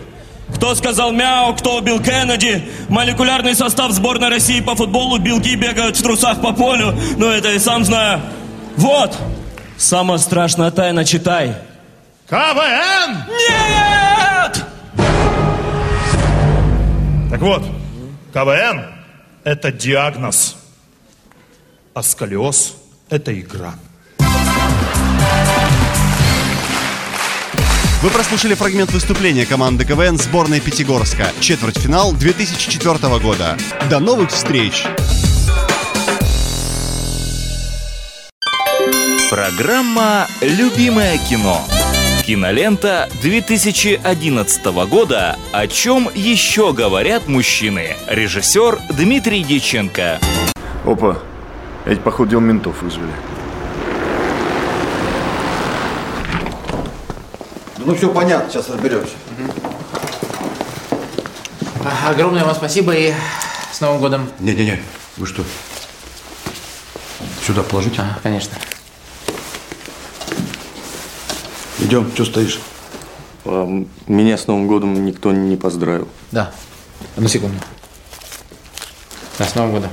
Кто 0.55 0.73
сказал 0.73 1.11
мяу, 1.11 1.53
кто 1.55 1.77
убил 1.77 2.01
Кеннеди? 2.01 2.67
Молекулярный 2.89 3.55
состав 3.55 3.91
сборной 3.91 4.29
России 4.29 4.61
по 4.61 4.75
футболу. 4.75 5.17
Белки 5.19 5.55
бегают 5.55 5.97
в 5.97 6.01
трусах 6.01 6.41
по 6.41 6.53
полю. 6.53 6.97
Ну, 7.17 7.29
это 7.29 7.51
и 7.51 7.59
сам 7.59 7.83
знаю. 7.83 8.21
Вот! 8.77 9.17
Самая 9.77 10.17
страшная 10.17 10.71
тайна, 10.71 11.03
читай. 11.03 11.55
КВН! 12.29 13.25
Нет! 13.29 14.65
Так 17.29 17.41
вот, 17.41 17.63
КВН– 18.33 18.85
это 19.43 19.71
диагноз, 19.71 20.55
а 21.93 22.01
сколиоз– 22.01 22.75
это 23.09 23.37
игра. 23.37 23.75
Вы 28.05 28.11
прослушали 28.11 28.53
фрагмент 28.53 28.91
выступления 28.91 29.47
команды 29.47 29.83
КВН 29.83 30.19
сборной 30.19 30.59
Пятигорска. 30.59 31.25
Четвертьфинал 31.39 32.13
2004 32.13 33.17
года. 33.17 33.57
До 33.89 33.97
новых 33.97 34.29
встреч! 34.29 34.85
Программа 39.31 40.27
«Любимое 40.41 41.17
кино». 41.17 41.65
Кинолента 42.23 43.09
2011 43.23 44.65
года 44.87 45.35
«О 45.51 45.65
чем 45.65 46.07
еще 46.13 46.73
говорят 46.73 47.27
мужчины». 47.27 47.95
Режиссер 48.07 48.81
Дмитрий 48.95 49.43
Дьяченко. 49.43 50.19
Опа, 50.85 51.17
эти, 51.87 51.97
походу, 51.97 52.29
дел 52.29 52.39
ментов 52.39 52.83
вызвали. 52.83 53.09
Ну 57.85 57.93
все 57.93 58.11
понятно, 58.11 58.51
сейчас 58.51 58.67
разберемся. 58.69 59.13
Огромное 62.07 62.43
вам 62.43 62.55
спасибо 62.55 62.95
и 62.95 63.13
с 63.71 63.79
Новым 63.79 63.99
годом. 64.01 64.29
Не-не-не, 64.39 64.81
вы 65.17 65.27
что? 65.27 65.43
Сюда 67.45 67.61
положите? 67.61 68.01
А, 68.01 68.17
конечно. 68.23 68.57
Идем, 71.79 72.11
что 72.15 72.25
стоишь? 72.25 72.59
А, 73.45 73.67
меня 74.07 74.35
с 74.35 74.47
Новым 74.47 74.65
годом 74.65 75.05
никто 75.05 75.31
не 75.31 75.55
поздравил. 75.55 76.07
Да. 76.31 76.51
Одну 77.15 77.27
секунду. 77.27 77.55
Да, 79.37 79.45
с 79.45 79.53
Новым 79.53 79.73
годом. 79.73 79.91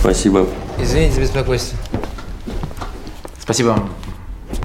Спасибо. 0.00 0.46
Извините 0.78 1.14
за 1.14 1.20
беспокойство. 1.22 1.78
Спасибо 3.40 3.68
вам, 3.68 3.94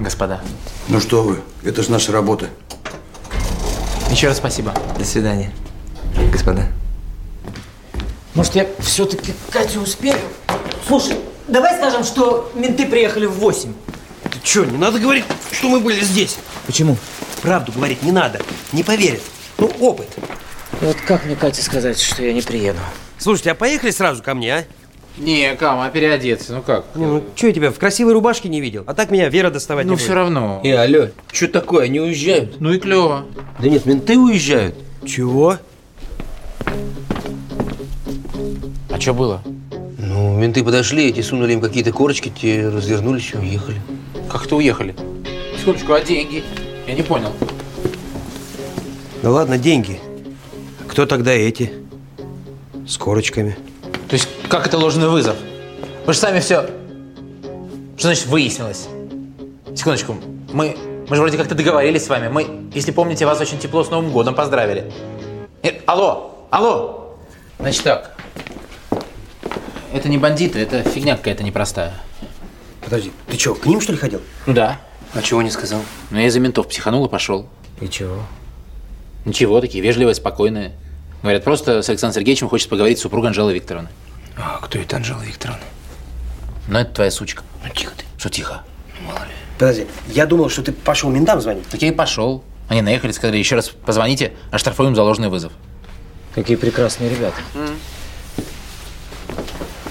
господа. 0.00 0.42
Ну 0.90 0.98
что 0.98 1.22
вы, 1.22 1.38
это 1.62 1.84
же 1.84 1.92
наша 1.92 2.10
работа. 2.10 2.50
Еще 4.10 4.26
раз 4.26 4.38
спасибо. 4.38 4.74
До 4.98 5.04
свидания, 5.04 5.52
господа. 6.32 6.66
Может, 8.34 8.56
я 8.56 8.66
все-таки 8.80 9.32
Катю 9.52 9.82
успею? 9.82 10.18
Слушай, 10.88 11.16
давай 11.46 11.76
скажем, 11.76 12.02
что 12.02 12.50
менты 12.56 12.86
приехали 12.86 13.26
в 13.26 13.34
8. 13.34 13.72
Ты 14.32 14.38
что, 14.42 14.64
не 14.64 14.78
надо 14.78 14.98
говорить, 14.98 15.24
что 15.52 15.68
мы 15.68 15.78
были 15.78 16.00
здесь? 16.00 16.38
Почему? 16.66 16.96
Правду 17.40 17.70
говорить 17.70 18.02
не 18.02 18.10
надо. 18.10 18.40
Не 18.72 18.82
поверят. 18.82 19.20
Ну, 19.58 19.70
опыт. 19.78 20.08
Вот 20.80 20.96
как 21.06 21.24
мне 21.24 21.36
Кате 21.36 21.62
сказать, 21.62 22.00
что 22.00 22.24
я 22.24 22.32
не 22.32 22.42
приеду? 22.42 22.80
Слушайте, 23.16 23.52
а 23.52 23.54
поехали 23.54 23.92
сразу 23.92 24.24
ко 24.24 24.34
мне, 24.34 24.56
а? 24.56 24.64
Не, 25.20 25.54
Кам, 25.54 25.80
а 25.80 25.90
переодеться, 25.90 26.54
ну 26.54 26.62
как? 26.62 26.86
Не, 26.94 27.04
ну 27.06 27.22
что 27.34 27.48
я 27.48 27.52
тебя 27.52 27.70
в 27.70 27.78
красивой 27.78 28.14
рубашке 28.14 28.48
не 28.48 28.60
видел? 28.60 28.84
А 28.86 28.94
так 28.94 29.10
меня 29.10 29.28
Вера 29.28 29.50
доставать 29.50 29.84
Ну 29.84 29.92
не 29.92 29.98
все 29.98 30.06
будет. 30.08 30.16
равно. 30.16 30.60
Э, 30.64 30.76
алло, 30.76 31.08
что 31.30 31.46
такое? 31.48 31.84
Они 31.84 32.00
уезжают? 32.00 32.58
Ну 32.60 32.72
и 32.72 32.78
клево. 32.78 33.26
Да 33.60 33.68
нет, 33.68 33.84
менты 33.84 34.18
уезжают. 34.18 34.74
Чего? 35.04 35.58
А 38.88 38.98
что 39.00 39.12
было? 39.12 39.42
Ну, 39.98 40.36
менты 40.38 40.64
подошли, 40.64 41.08
эти 41.08 41.20
сунули 41.20 41.52
им 41.52 41.60
какие-то 41.60 41.92
корочки, 41.92 42.30
те 42.30 42.68
развернулись 42.68 43.30
и 43.34 43.36
уехали. 43.36 43.80
Как-то 44.30 44.56
уехали. 44.56 44.94
Секундочку, 45.58 45.92
а 45.92 46.00
деньги? 46.00 46.42
Я 46.86 46.94
не 46.94 47.02
понял. 47.02 47.32
Да 49.22 49.30
ладно, 49.30 49.58
деньги. 49.58 50.00
Кто 50.88 51.04
тогда 51.04 51.32
эти? 51.32 51.72
С 52.88 52.96
корочками. 52.96 53.56
То 54.08 54.14
есть, 54.14 54.28
как 54.50 54.66
это 54.66 54.76
ложный 54.76 55.08
вызов? 55.08 55.36
Вы 56.04 56.12
же 56.12 56.18
сами 56.18 56.40
все... 56.40 56.68
Что 57.96 58.08
значит 58.08 58.26
выяснилось? 58.26 58.88
Секундочку, 59.76 60.16
мы, 60.52 60.76
мы 61.08 61.14
же 61.14 61.22
вроде 61.22 61.38
как-то 61.38 61.54
договорились 61.54 62.04
с 62.04 62.08
вами. 62.08 62.26
Мы, 62.26 62.68
если 62.74 62.90
помните, 62.90 63.26
вас 63.26 63.40
очень 63.40 63.58
тепло 63.58 63.84
с 63.84 63.90
Новым 63.90 64.10
годом 64.10 64.34
поздравили. 64.34 64.90
Нет, 65.62 65.82
алло, 65.86 66.46
алло! 66.50 67.16
Значит 67.60 67.84
так, 67.84 68.16
это 69.92 70.08
не 70.08 70.18
бандиты, 70.18 70.58
это 70.58 70.82
фигня 70.82 71.16
какая-то 71.16 71.44
непростая. 71.44 71.94
Подожди, 72.82 73.12
ты 73.28 73.38
что, 73.38 73.54
к 73.54 73.66
ним 73.66 73.80
что 73.80 73.92
ли 73.92 73.98
ходил? 73.98 74.20
Ну 74.46 74.54
да. 74.54 74.80
А 75.14 75.22
чего 75.22 75.42
не 75.42 75.50
сказал? 75.50 75.82
Ну 76.10 76.18
я 76.18 76.26
из-за 76.26 76.40
ментов 76.40 76.66
психанул 76.66 77.06
и 77.06 77.08
пошел. 77.08 77.46
И 77.80 77.88
чего? 77.88 78.22
Ничего, 79.24 79.60
такие 79.60 79.84
вежливые, 79.84 80.14
спокойные. 80.14 80.72
Говорят, 81.22 81.44
просто 81.44 81.82
с 81.82 81.88
Александром 81.88 82.14
Сергеевичем 82.14 82.48
хочет 82.48 82.68
поговорить 82.68 82.98
с 82.98 83.02
супругой 83.02 83.28
Анжелы 83.28 83.52
Викторовны. 83.52 83.90
А 84.42 84.58
кто 84.62 84.78
это 84.78 84.96
Анжела 84.96 85.22
Викторовна? 85.22 85.62
Ну, 86.68 86.78
это 86.78 86.92
твоя 86.94 87.10
сучка. 87.10 87.42
Ну, 87.62 87.68
тихо 87.74 87.92
ты. 87.96 88.04
Что 88.18 88.30
тихо? 88.30 88.62
Мало 89.06 89.24
ли. 89.24 89.30
Подожди, 89.58 89.86
я 90.08 90.26
думал, 90.26 90.48
что 90.48 90.62
ты 90.62 90.72
пошел 90.72 91.10
ментам 91.10 91.40
звонить. 91.40 91.68
Так 91.68 91.82
я 91.82 91.88
и 91.88 91.92
пошел. 91.92 92.42
Они 92.68 92.80
наехали, 92.82 93.12
сказали, 93.12 93.36
еще 93.36 93.56
раз 93.56 93.68
позвоните, 93.68 94.32
оштрафуем 94.50 94.94
за 94.94 95.02
ложный 95.02 95.28
вызов. 95.28 95.52
Какие 96.34 96.56
прекрасные 96.56 97.10
ребята. 97.10 97.36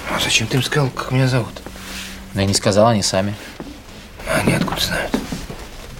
А 0.09 0.19
зачем 0.23 0.47
ты 0.47 0.57
им 0.57 0.63
сказал, 0.63 0.89
как 0.89 1.11
меня 1.11 1.27
зовут? 1.27 1.53
Но 2.33 2.41
я 2.41 2.47
не 2.47 2.53
сказал, 2.53 2.87
они 2.87 3.03
сами. 3.03 3.35
А 4.27 4.39
они 4.39 4.53
откуда 4.53 4.81
знают? 4.81 5.11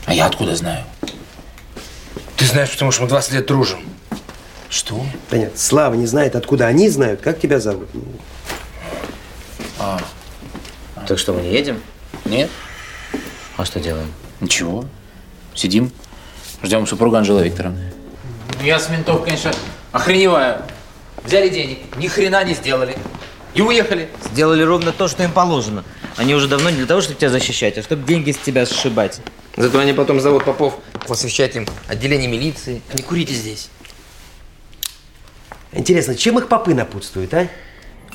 А 0.06 0.14
я 0.14 0.26
откуда 0.26 0.56
знаю? 0.56 0.86
Ты 2.38 2.46
знаешь, 2.46 2.72
потому 2.72 2.92
что 2.92 3.04
мы 3.04 3.10
20 3.10 3.34
лет 3.34 3.46
дружим. 3.46 3.82
Что? 4.70 5.06
Да 5.30 5.38
нет, 5.38 5.60
Слава 5.60 5.96
не 5.96 6.06
знает, 6.06 6.36
откуда 6.36 6.68
они 6.68 6.90
знают, 6.90 7.22
как 7.22 7.40
тебя 7.40 7.60
зовут. 7.60 7.90
А, 11.10 11.14
Так 11.14 11.18
что, 11.20 11.34
мы 11.34 11.42
не 11.42 11.52
едем? 11.52 11.82
нет? 12.26 12.52
А 13.58 13.66
что 13.66 13.80
делаем? 13.80 14.14
Ничего. 14.42 14.86
Сидим, 15.56 15.92
ждем 16.62 16.86
супруга 16.86 17.18
Анжелы 17.18 17.44
Викторовны. 17.46 17.92
Ну, 18.60 18.66
я 18.66 18.80
с 18.80 18.90
ментов, 18.90 19.24
конечно, 19.24 19.52
охреневаю. 19.92 20.62
Взяли 21.24 21.50
денег, 21.50 21.80
ни 21.98 22.08
хрена 22.08 22.44
не 22.44 22.54
сделали. 22.54 22.96
И 23.56 23.62
уехали. 23.64 24.08
Сделали 24.32 24.62
ровно 24.62 24.92
то, 24.92 25.08
что 25.08 25.24
им 25.24 25.32
положено. 25.32 25.84
Они 26.16 26.36
уже 26.36 26.48
давно 26.48 26.70
не 26.70 26.78
для 26.78 26.86
того, 26.86 27.02
чтобы 27.02 27.18
тебя 27.18 27.30
защищать, 27.32 27.80
а 27.80 27.82
чтобы 27.82 28.06
деньги 28.06 28.32
с 28.32 28.38
тебя 28.38 28.68
сшибать. 28.68 29.20
Зато 29.58 29.80
они 29.80 29.94
потом 29.94 30.20
зовут 30.20 30.46
Попов 30.46 30.78
посвящать 31.08 31.56
им 31.56 31.68
отделение 31.88 32.28
милиции. 32.28 32.84
Не 32.94 33.02
курите 33.02 33.34
здесь. 33.34 33.70
Интересно, 35.72 36.14
чем 36.16 36.38
их 36.38 36.48
попы 36.48 36.76
напутствуют, 36.76 37.34
а? 37.34 37.48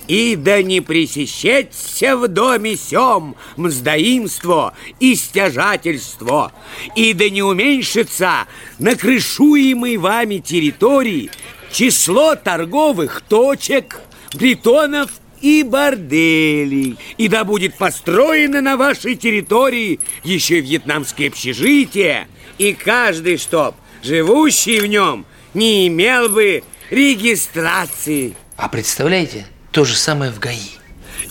И 0.07 0.37
да 0.37 0.63
не 0.63 0.81
пресещется 0.81 2.17
в 2.17 2.29
доме 2.29 2.77
сём 2.77 3.37
мздоимство 3.57 4.75
и 5.01 5.15
стяжательство, 5.15 6.53
и 6.95 7.15
да 7.15 7.31
не 7.31 7.43
уменьшится 7.43 8.47
на 8.79 8.97
крышуемой 8.97 9.97
вами 9.97 10.39
территории 10.39 11.31
число 11.73 12.37
торговых 12.37 13.23
точек, 13.23 14.01
притонов 14.33 15.11
и 15.41 15.63
борделей, 15.63 16.97
и 17.17 17.29
да 17.29 17.45
будет 17.45 17.77
построено 17.77 18.61
на 18.61 18.77
вашей 18.77 19.15
территории 19.15 20.01
еще 20.23 20.61
вьетнамское 20.61 21.29
общежитие, 21.29 22.29
и 22.59 22.75
каждый, 22.75 23.39
чтоб 23.39 23.75
живущий 24.03 24.81
в 24.81 24.87
нем, 24.87 25.25
не 25.55 25.89
имел 25.89 26.29
бы 26.29 26.63
регистрации. 26.91 28.35
А 28.57 28.69
представляете, 28.69 29.47
то 29.75 29.85
же 29.85 29.97
самое 29.97 30.31
в 30.31 30.39
ГАИ. 30.39 30.71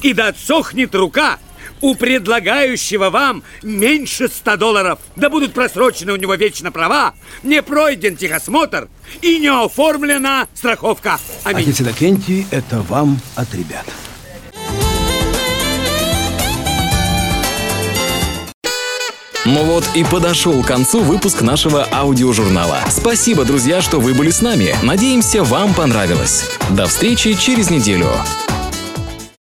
И 0.01 0.13
да 0.13 0.27
отсохнет 0.27 0.93
рука 0.93 1.39
у 1.79 1.95
предлагающего 1.95 3.09
вам 3.09 3.41
меньше 3.63 4.27
100 4.27 4.57
долларов. 4.57 4.99
Да 5.15 5.29
будут 5.29 5.53
просрочены 5.53 6.11
у 6.11 6.17
него 6.17 6.35
вечно 6.35 6.71
права, 6.71 7.13
не 7.41 7.63
пройден 7.63 8.17
техосмотр 8.17 8.89
и 9.21 9.39
не 9.39 9.47
оформлена 9.47 10.47
страховка. 10.53 11.19
Аминь. 11.45 11.63
Отец 11.63 11.81
Иннокентий, 11.81 12.45
это 12.51 12.81
вам 12.81 13.19
от 13.35 13.53
ребят. 13.55 13.85
Ну 19.45 19.65
вот 19.65 19.89
и 19.93 20.05
подошел 20.05 20.63
к 20.63 20.67
концу 20.67 21.01
выпуск 21.01 21.41
нашего 21.41 21.85
аудиожурнала. 21.91 22.79
Спасибо, 22.89 23.43
друзья, 23.43 23.81
что 23.81 23.99
вы 23.99 24.13
были 24.13 24.29
с 24.29 24.41
нами. 24.41 24.73
Надеемся, 24.81 25.43
вам 25.43 25.73
понравилось. 25.73 26.49
До 26.69 26.85
встречи 26.85 27.33
через 27.33 27.69
неделю. 27.69 28.07